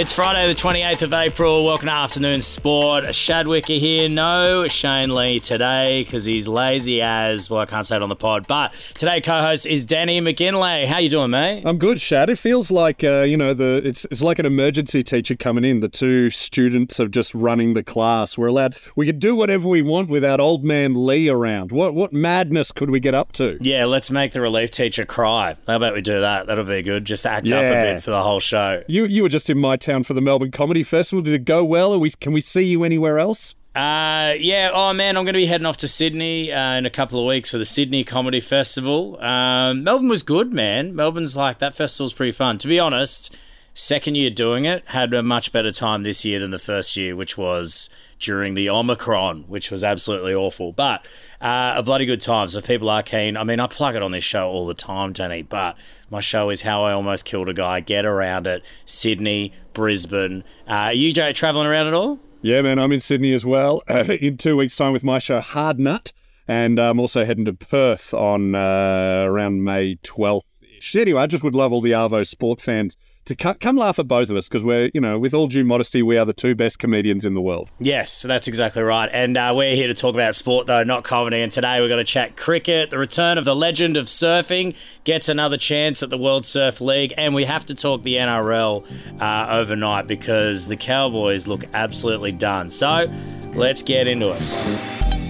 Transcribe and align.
It's 0.00 0.12
Friday, 0.12 0.50
the 0.50 0.58
28th 0.58 1.02
of 1.02 1.12
April. 1.12 1.62
Welcome 1.62 1.88
to 1.88 1.92
Afternoon 1.92 2.40
Sport. 2.40 3.14
Shad 3.14 3.44
Wicka 3.44 3.78
here. 3.78 4.08
No 4.08 4.66
Shane 4.66 5.14
Lee 5.14 5.40
today 5.40 6.04
because 6.04 6.24
he's 6.24 6.48
lazy 6.48 7.02
as, 7.02 7.50
well, 7.50 7.60
I 7.60 7.66
can't 7.66 7.86
say 7.86 7.96
it 7.96 8.02
on 8.02 8.08
the 8.08 8.16
pod. 8.16 8.46
But 8.46 8.72
today, 8.94 9.20
co 9.20 9.42
host 9.42 9.66
is 9.66 9.84
Danny 9.84 10.18
McGinlay. 10.22 10.86
How 10.86 10.96
you 10.96 11.10
doing, 11.10 11.32
mate? 11.32 11.64
I'm 11.66 11.76
good, 11.76 12.00
Shad. 12.00 12.30
It 12.30 12.38
feels 12.38 12.70
like, 12.70 13.04
uh, 13.04 13.24
you 13.28 13.36
know, 13.36 13.52
the 13.52 13.82
it's, 13.84 14.06
it's 14.06 14.22
like 14.22 14.38
an 14.38 14.46
emergency 14.46 15.02
teacher 15.02 15.36
coming 15.36 15.64
in. 15.64 15.80
The 15.80 15.90
two 15.90 16.30
students 16.30 16.98
are 16.98 17.06
just 17.06 17.34
running 17.34 17.74
the 17.74 17.84
class. 17.84 18.38
We're 18.38 18.46
allowed, 18.46 18.76
we 18.96 19.04
can 19.04 19.18
do 19.18 19.36
whatever 19.36 19.68
we 19.68 19.82
want 19.82 20.08
without 20.08 20.40
old 20.40 20.64
man 20.64 20.94
Lee 20.94 21.28
around. 21.28 21.72
What, 21.72 21.92
what 21.92 22.10
madness 22.10 22.72
could 22.72 22.88
we 22.88 23.00
get 23.00 23.14
up 23.14 23.32
to? 23.32 23.58
Yeah, 23.60 23.84
let's 23.84 24.10
make 24.10 24.32
the 24.32 24.40
relief 24.40 24.70
teacher 24.70 25.04
cry. 25.04 25.56
How 25.66 25.76
about 25.76 25.92
we 25.92 26.00
do 26.00 26.20
that? 26.20 26.46
That'll 26.46 26.64
be 26.64 26.80
good. 26.80 27.04
Just 27.04 27.26
act 27.26 27.52
up 27.52 27.62
a 27.62 27.82
bit 27.92 28.02
for 28.02 28.12
the 28.12 28.22
whole 28.22 28.40
show. 28.40 28.82
You, 28.88 29.04
you 29.04 29.24
were 29.24 29.28
just 29.28 29.50
in 29.50 29.58
my 29.58 29.76
town 29.90 30.04
for 30.04 30.14
the 30.14 30.20
Melbourne 30.20 30.52
Comedy 30.52 30.82
Festival. 30.82 31.22
Did 31.22 31.34
it 31.34 31.44
go 31.44 31.64
well? 31.64 31.98
We, 31.98 32.10
can 32.10 32.32
we 32.32 32.40
see 32.40 32.62
you 32.62 32.84
anywhere 32.84 33.18
else? 33.18 33.54
Uh, 33.74 34.34
yeah. 34.38 34.70
Oh 34.72 34.92
man, 34.92 35.16
I'm 35.16 35.24
going 35.24 35.34
to 35.34 35.38
be 35.38 35.46
heading 35.46 35.66
off 35.66 35.76
to 35.78 35.88
Sydney 35.88 36.52
uh, 36.52 36.74
in 36.74 36.86
a 36.86 36.90
couple 36.90 37.20
of 37.20 37.26
weeks 37.26 37.50
for 37.50 37.58
the 37.58 37.64
Sydney 37.64 38.04
Comedy 38.04 38.40
Festival. 38.40 39.20
Um, 39.20 39.84
Melbourne 39.84 40.08
was 40.08 40.22
good, 40.22 40.52
man. 40.52 40.94
Melbourne's 40.94 41.36
like 41.36 41.58
that 41.58 41.74
festival's 41.74 42.12
pretty 42.12 42.32
fun. 42.32 42.58
To 42.58 42.68
be 42.68 42.78
honest, 42.78 43.36
second 43.74 44.16
year 44.16 44.30
doing 44.30 44.64
it 44.64 44.86
had 44.88 45.14
a 45.14 45.22
much 45.22 45.52
better 45.52 45.72
time 45.72 46.02
this 46.02 46.24
year 46.24 46.40
than 46.40 46.50
the 46.50 46.58
first 46.58 46.96
year, 46.96 47.14
which 47.14 47.36
was 47.36 47.90
during 48.18 48.54
the 48.54 48.68
Omicron, 48.68 49.44
which 49.48 49.70
was 49.70 49.82
absolutely 49.82 50.34
awful. 50.34 50.72
But 50.72 51.04
uh, 51.40 51.74
a 51.76 51.82
bloody 51.82 52.06
good 52.06 52.20
time. 52.20 52.48
So 52.48 52.58
if 52.58 52.66
people 52.66 52.90
are 52.90 53.02
keen, 53.02 53.36
I 53.36 53.44
mean, 53.44 53.60
I 53.60 53.66
plug 53.66 53.94
it 53.96 54.02
on 54.02 54.10
this 54.10 54.24
show 54.24 54.48
all 54.48 54.66
the 54.66 54.74
time, 54.74 55.12
Danny. 55.12 55.42
But 55.42 55.76
my 56.10 56.20
show 56.20 56.50
is 56.50 56.62
how 56.62 56.84
I 56.84 56.92
almost 56.92 57.24
killed 57.24 57.48
a 57.48 57.54
guy. 57.54 57.80
Get 57.80 58.04
around 58.04 58.46
it. 58.46 58.62
Sydney, 58.84 59.52
Brisbane. 59.72 60.44
Uh, 60.66 60.90
you 60.92 61.12
Jay, 61.12 61.32
traveling 61.32 61.66
around 61.66 61.86
at 61.86 61.94
all? 61.94 62.18
Yeah, 62.42 62.62
man, 62.62 62.78
I'm 62.78 62.92
in 62.92 63.00
Sydney 63.00 63.32
as 63.32 63.44
well 63.44 63.82
in 63.88 64.36
two 64.36 64.56
weeks' 64.56 64.76
time 64.76 64.92
with 64.92 65.04
my 65.04 65.18
show 65.18 65.40
Hard 65.40 65.78
Nut, 65.78 66.12
and 66.48 66.78
I'm 66.78 66.98
also 66.98 67.24
heading 67.24 67.44
to 67.44 67.52
Perth 67.52 68.12
on 68.14 68.54
uh, 68.54 69.24
around 69.26 69.62
May 69.62 69.96
12th. 69.96 70.42
ish. 70.78 70.96
Anyway, 70.96 71.20
I 71.20 71.26
just 71.26 71.44
would 71.44 71.54
love 71.54 71.72
all 71.72 71.80
the 71.80 71.92
Arvo 71.92 72.26
sport 72.26 72.60
fans 72.60 72.96
to 73.26 73.36
co- 73.36 73.54
come 73.54 73.76
laugh 73.76 73.98
at 73.98 74.08
both 74.08 74.30
of 74.30 74.36
us 74.36 74.48
because 74.48 74.64
we're, 74.64 74.90
you 74.94 75.00
know, 75.00 75.18
with 75.18 75.34
all 75.34 75.46
due 75.46 75.64
modesty, 75.64 76.02
we 76.02 76.16
are 76.18 76.24
the 76.24 76.32
two 76.32 76.54
best 76.54 76.78
comedians 76.78 77.24
in 77.24 77.34
the 77.34 77.40
world. 77.40 77.70
Yes, 77.78 78.22
that's 78.22 78.48
exactly 78.48 78.82
right. 78.82 79.08
And 79.12 79.36
uh, 79.36 79.52
we're 79.54 79.74
here 79.74 79.86
to 79.86 79.94
talk 79.94 80.14
about 80.14 80.34
sport, 80.34 80.66
though, 80.66 80.82
not 80.84 81.04
comedy. 81.04 81.40
And 81.40 81.52
today 81.52 81.80
we're 81.80 81.88
going 81.88 82.04
to 82.04 82.12
chat 82.12 82.36
cricket. 82.36 82.90
The 82.90 82.98
return 82.98 83.38
of 83.38 83.44
the 83.44 83.54
legend 83.54 83.96
of 83.96 84.06
surfing 84.06 84.74
gets 85.04 85.28
another 85.28 85.56
chance 85.56 86.02
at 86.02 86.10
the 86.10 86.18
World 86.18 86.46
Surf 86.46 86.80
League. 86.80 87.12
And 87.16 87.34
we 87.34 87.44
have 87.44 87.66
to 87.66 87.74
talk 87.74 88.02
the 88.02 88.16
NRL 88.16 89.20
uh, 89.20 89.46
overnight 89.50 90.06
because 90.06 90.66
the 90.66 90.76
Cowboys 90.76 91.46
look 91.46 91.64
absolutely 91.74 92.32
done. 92.32 92.70
So 92.70 93.12
let's 93.54 93.82
get 93.82 94.08
into 94.08 94.34
it. 94.36 95.29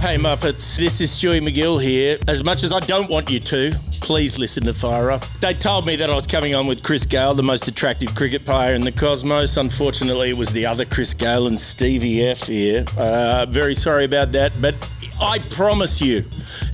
Hey 0.00 0.16
Muppets, 0.16 0.76
this 0.76 1.00
is 1.00 1.10
Stewie 1.10 1.40
McGill 1.40 1.82
here. 1.82 2.18
As 2.28 2.44
much 2.44 2.62
as 2.62 2.72
I 2.72 2.78
don't 2.78 3.10
want 3.10 3.28
you 3.28 3.40
to, 3.40 3.72
please 4.00 4.38
listen 4.38 4.62
to 4.66 4.72
Fire 4.72 5.10
Up. 5.10 5.24
They 5.40 5.54
told 5.54 5.86
me 5.86 5.96
that 5.96 6.08
I 6.08 6.14
was 6.14 6.24
coming 6.24 6.54
on 6.54 6.68
with 6.68 6.84
Chris 6.84 7.04
Gayle, 7.04 7.34
the 7.34 7.42
most 7.42 7.66
attractive 7.66 8.14
cricket 8.14 8.44
player 8.44 8.74
in 8.74 8.82
the 8.82 8.92
cosmos. 8.92 9.56
Unfortunately, 9.56 10.30
it 10.30 10.36
was 10.36 10.50
the 10.50 10.64
other 10.66 10.84
Chris 10.84 11.14
Gale 11.14 11.48
and 11.48 11.58
Stevie 11.58 12.24
F 12.24 12.46
here. 12.46 12.84
Uh, 12.96 13.46
very 13.50 13.74
sorry 13.74 14.04
about 14.04 14.30
that, 14.32 14.52
but 14.62 14.76
I 15.20 15.40
promise 15.50 16.00
you, 16.00 16.24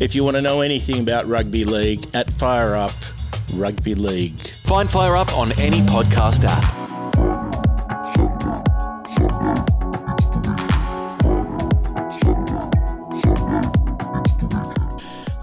if 0.00 0.14
you 0.14 0.22
want 0.22 0.36
to 0.36 0.42
know 0.42 0.60
anything 0.60 1.00
about 1.00 1.26
rugby 1.26 1.64
league, 1.64 2.04
at 2.14 2.30
Fire 2.30 2.74
Up 2.74 2.92
Rugby 3.54 3.94
League. 3.94 4.38
Find 4.38 4.90
Fire 4.90 5.16
Up 5.16 5.34
on 5.34 5.58
any 5.58 5.80
podcast 5.80 6.44
app. 6.44 6.83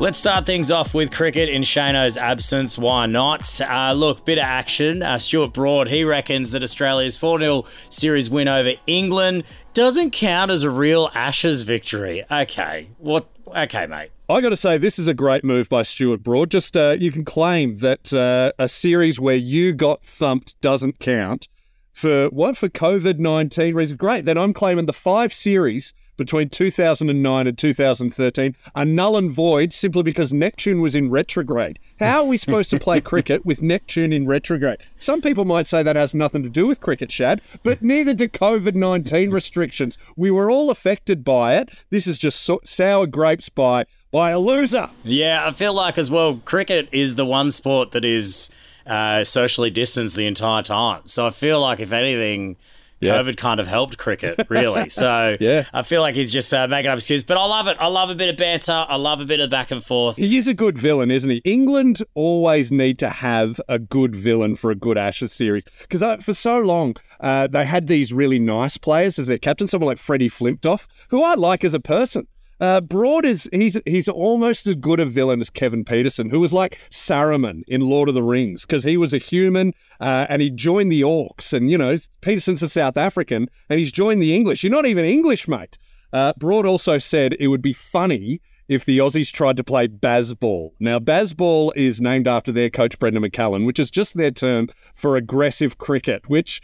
Let's 0.02 0.18
start 0.18 0.48
things 0.48 0.72
off 0.72 0.96
with 0.96 1.12
cricket 1.12 1.48
in 1.48 1.62
Shano's 1.62 2.18
absence. 2.18 2.76
Why 2.76 3.06
not? 3.06 3.62
Uh, 3.62 3.94
look, 3.94 4.26
bit 4.26 4.40
of 4.40 4.46
action. 4.46 5.04
Uh, 5.04 5.20
Stuart 5.20 5.54
Broad, 5.54 5.90
he 5.90 6.04
reckons 6.04 6.54
that 6.54 6.64
Australia's 6.64 7.20
4 7.20 7.38
0 7.40 7.66
series 7.92 8.28
win 8.28 8.48
over 8.48 8.72
England 8.88 9.44
doesn't 9.76 10.10
count 10.10 10.50
as 10.50 10.64
a 10.64 10.72
real 10.72 11.12
Ashes 11.14 11.62
victory. 11.62 12.26
Okay. 12.32 12.90
What? 12.98 13.30
Okay, 13.56 13.86
mate. 13.86 14.10
I 14.28 14.42
got 14.42 14.50
to 14.50 14.58
say, 14.58 14.80
this 14.80 14.98
is 14.98 15.08
a 15.08 15.14
great 15.14 15.44
move 15.44 15.70
by 15.70 15.84
Stuart 15.84 16.24
Broad. 16.24 16.50
Just 16.50 16.76
uh, 16.76 16.98
you 17.00 17.12
can 17.12 17.24
claim 17.24 17.76
that 17.76 18.12
uh, 18.12 18.54
a 18.58 18.68
series 18.68 19.20
where 19.20 19.36
you 19.36 19.72
got 19.72 20.04
thumped 20.04 20.60
doesn't 20.62 20.98
count 20.98 21.48
for 21.94 22.26
what 22.30 22.58
for 22.58 22.70
COVID 22.70 23.20
nineteen 23.20 23.76
reasons. 23.76 24.00
Great. 24.00 24.26
Then 24.26 24.40
I'm 24.40 24.52
claiming 24.52 24.88
the 24.88 24.94
five 24.94 25.32
series 25.32 25.94
between 26.18 26.50
2009 26.50 27.48
and 27.48 27.58
2013 27.58 28.56
are 28.76 28.86
null 28.86 29.18
and 29.18 29.32
void 29.32 29.74
simply 29.74 30.04
because 30.04 30.34
Neptune 30.34 30.82
was 30.82 30.96
in 30.96 31.10
retrograde. 31.10 31.80
How 32.00 32.24
are 32.24 32.28
we 32.28 32.38
supposed 32.38 32.70
to 32.72 32.80
play 32.80 33.02
cricket 33.02 33.46
with 33.46 33.62
Neptune 33.62 34.14
in 34.14 34.28
retrograde? 34.28 34.82
Some 34.98 35.22
people 35.22 35.46
might 35.46 35.68
say 35.68 35.84
that 35.84 35.96
has 35.96 36.14
nothing 36.14 36.44
to 36.44 36.50
do 36.50 36.68
with 36.68 36.82
cricket, 36.82 37.12
Shad, 37.12 37.42
but 37.64 37.82
neither 37.82 38.14
do 38.14 38.28
COVID 38.28 38.76
19 38.76 39.32
restrictions. 39.32 39.98
We 40.16 40.32
were 40.32 40.52
all 40.52 40.70
affected 40.70 41.24
by 41.24 41.56
it. 41.56 41.70
This 41.90 42.08
is 42.08 42.18
just 42.18 42.42
so- 42.42 42.62
sour 42.64 43.08
grapes 43.08 43.50
by, 43.50 43.86
by 44.12 44.32
a 44.32 44.40
loser. 44.40 44.90
Yeah, 45.04 45.48
I 45.48 45.52
feel 45.52 45.74
like 45.74 45.98
as 45.98 46.12
well, 46.12 46.38
cricket 46.46 46.90
is 46.92 47.16
the 47.16 47.26
one 47.26 47.52
sport 47.52 47.92
that 47.92 48.06
is 48.06 48.52
uh, 48.86 49.24
socially 49.24 49.70
distanced 49.70 50.16
the 50.16 50.28
entire 50.28 50.64
time. 50.64 51.02
So 51.06 51.28
I 51.28 51.30
feel 51.30 51.62
like, 51.62 51.80
if 51.80 51.92
anything, 51.92 52.58
Yeah. 53.02 53.18
COVID 53.22 53.36
kind 53.38 53.60
of 53.60 53.68
helped 53.68 53.98
cricket, 53.98 54.48
really. 54.50 54.90
So 54.90 55.38
Yeah. 55.42 55.66
I 55.74 55.82
feel 55.82 56.02
like 56.02 56.16
he's 56.16 56.32
just 56.32 56.54
uh, 56.54 56.68
making 56.68 56.92
up 56.92 56.98
excuses. 56.98 57.24
But 57.24 57.38
I 57.38 57.46
love 57.46 57.68
it. 57.68 57.78
I 57.80 57.88
love 57.88 58.10
a 58.10 58.16
bit 58.16 58.30
of 58.30 58.38
banter. 58.38 58.86
I 58.88 58.96
love 58.96 59.20
a 59.22 59.26
bit 59.26 59.40
of 59.40 59.50
back 59.50 59.72
and 59.72 59.84
forth. 59.84 60.18
He 60.18 60.38
is 60.38 60.48
a 60.48 60.54
good 60.54 60.78
villain, 60.78 61.12
isn't 61.12 61.30
he? 61.30 61.42
England 61.44 62.02
always 62.14 62.72
need 62.72 63.00
to 63.00 63.10
have 63.10 63.60
a 63.68 63.80
good 63.80 64.16
villain 64.16 64.56
for 64.56 64.72
a 64.72 64.76
good 64.76 64.98
Ashes 64.98 65.32
series 65.34 65.64
because 65.82 66.04
uh, 66.04 66.18
for 66.18 66.34
so 66.34 66.60
long 66.60 66.96
uh, 67.20 67.48
they 67.48 67.66
had 67.66 67.88
these 67.88 68.14
really 68.14 68.40
nice 68.40 68.78
players 68.78 69.18
as 69.18 69.28
their 69.28 69.38
captain, 69.38 69.68
someone 69.68 69.88
like 69.88 69.98
Freddie 69.98 70.30
Flintoff, 70.30 70.88
who 71.10 71.24
I 71.24 71.36
like 71.36 71.64
as 71.64 71.74
a 71.74 71.80
person. 71.80 72.28
Uh, 72.62 72.80
Broad 72.80 73.26
is 73.26 73.50
he's 73.52 73.82
he's 73.88 74.08
almost 74.08 74.68
as 74.68 74.76
good 74.76 75.00
a 75.00 75.06
villain 75.06 75.42
as 75.42 75.50
Kevin 75.50 75.84
Pietersen, 75.84 76.30
who 76.30 76.40
was 76.40 76.54
like 76.54 76.88
Saruman 76.92 77.64
in 77.68 77.82
Lord 77.82 78.08
of 78.08 78.14
the 78.14 78.22
Rings 78.22 78.68
because 78.68 78.84
he 78.84 78.98
was 78.98 79.16
a 79.16 79.18
human 79.18 79.74
uh, 80.00 80.28
and 80.30 80.44
he 80.44 80.52
joined 80.52 80.92
the 80.92 81.02
Orcs, 81.02 81.54
and 81.54 81.72
you 81.72 81.78
know 81.78 81.98
Pietersen's 82.22 82.62
a 82.62 82.70
South 82.70 82.98
African 82.98 83.50
and 83.68 83.80
he's 83.80 83.92
joined 83.92 84.22
the 84.22 84.36
English. 84.36 84.64
You're 84.64 84.72
not 84.72 84.86
even 84.86 85.06
English, 85.06 85.48
mate. 85.48 85.80
Uh, 86.14 86.34
Broad 86.38 86.68
also 86.68 87.00
said 87.00 87.36
it 87.40 87.48
would 87.48 87.64
be 87.64 87.74
funny 87.74 88.42
if 88.68 88.86
the 88.86 89.00
Aussies 89.00 89.32
tried 89.32 89.58
to 89.58 89.64
play 89.64 89.88
Bazball. 89.88 90.72
Now, 90.80 91.00
Bazball 91.00 91.72
is 91.76 92.00
named 92.00 92.28
after 92.28 92.52
their 92.52 92.70
coach, 92.70 93.00
Brendon 93.00 93.24
McCullum, 93.24 93.66
which 93.66 93.80
is 93.80 93.90
just 93.90 94.16
their 94.16 94.32
term 94.32 94.70
for 94.94 95.18
aggressive 95.18 95.78
cricket, 95.78 96.30
which 96.30 96.62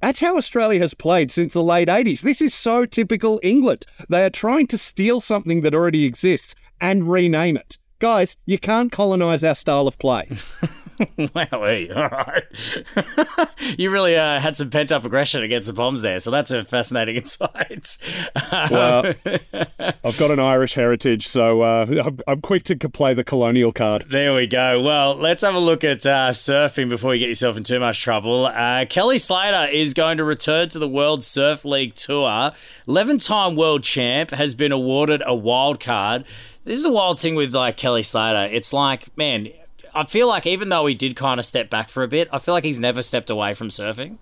that's 0.00 0.20
how 0.20 0.36
Australia 0.36 0.80
has 0.80 0.94
played 0.94 1.30
since 1.30 1.52
the 1.52 1.62
late 1.62 1.88
80s. 1.88 2.20
This 2.20 2.42
is 2.42 2.54
so 2.54 2.86
typical 2.86 3.40
England. 3.42 3.86
They 4.08 4.24
are 4.24 4.30
trying 4.30 4.66
to 4.68 4.78
steal 4.78 5.20
something 5.20 5.62
that 5.62 5.74
already 5.74 6.04
exists 6.04 6.54
and 6.80 7.10
rename 7.10 7.56
it. 7.56 7.78
Guys, 7.98 8.36
you 8.44 8.58
can't 8.58 8.92
colonise 8.92 9.42
our 9.42 9.54
style 9.54 9.88
of 9.88 9.98
play. 9.98 10.30
All 11.52 12.08
right. 12.08 12.44
you 13.78 13.90
really 13.90 14.16
uh, 14.16 14.40
had 14.40 14.56
some 14.56 14.70
pent 14.70 14.92
up 14.92 15.04
aggression 15.04 15.42
against 15.42 15.68
the 15.68 15.74
Poms 15.74 16.02
there. 16.02 16.18
So 16.20 16.30
that's 16.30 16.50
a 16.50 16.64
fascinating 16.64 17.16
insight. 17.16 17.98
Well, 18.70 19.14
I've 20.04 20.16
got 20.16 20.30
an 20.30 20.40
Irish 20.40 20.74
heritage, 20.74 21.26
so 21.26 21.62
uh, 21.62 22.02
I'm, 22.04 22.18
I'm 22.26 22.40
quick 22.40 22.64
to 22.64 22.76
play 22.88 23.14
the 23.14 23.24
colonial 23.24 23.72
card. 23.72 24.06
There 24.10 24.34
we 24.34 24.46
go. 24.46 24.82
Well, 24.82 25.14
let's 25.16 25.42
have 25.42 25.54
a 25.54 25.60
look 25.60 25.84
at 25.84 26.06
uh, 26.06 26.30
surfing 26.30 26.88
before 26.88 27.14
you 27.14 27.20
get 27.20 27.28
yourself 27.28 27.56
in 27.56 27.64
too 27.64 27.80
much 27.80 28.00
trouble. 28.00 28.46
Uh, 28.46 28.86
Kelly 28.86 29.18
Slater 29.18 29.70
is 29.70 29.94
going 29.94 30.18
to 30.18 30.24
return 30.24 30.68
to 30.70 30.78
the 30.78 30.88
World 30.88 31.22
Surf 31.22 31.64
League 31.64 31.94
Tour. 31.94 32.52
11 32.88 33.18
time 33.18 33.56
world 33.56 33.82
champ 33.82 34.30
has 34.30 34.54
been 34.54 34.72
awarded 34.72 35.22
a 35.26 35.34
wild 35.34 35.80
card. 35.80 36.24
This 36.64 36.78
is 36.78 36.84
a 36.84 36.92
wild 36.92 37.20
thing 37.20 37.34
with 37.34 37.54
like 37.54 37.76
Kelly 37.76 38.02
Slater. 38.02 38.52
It's 38.52 38.72
like, 38.72 39.16
man, 39.16 39.48
I 39.96 40.04
feel 40.04 40.28
like 40.28 40.46
even 40.46 40.68
though 40.68 40.86
he 40.86 40.94
did 40.94 41.16
kind 41.16 41.40
of 41.40 41.46
step 41.46 41.70
back 41.70 41.88
for 41.88 42.02
a 42.02 42.08
bit, 42.08 42.28
I 42.30 42.38
feel 42.38 42.52
like 42.52 42.64
he's 42.64 42.78
never 42.78 43.02
stepped 43.02 43.30
away 43.30 43.54
from 43.54 43.70
surfing. 43.70 44.18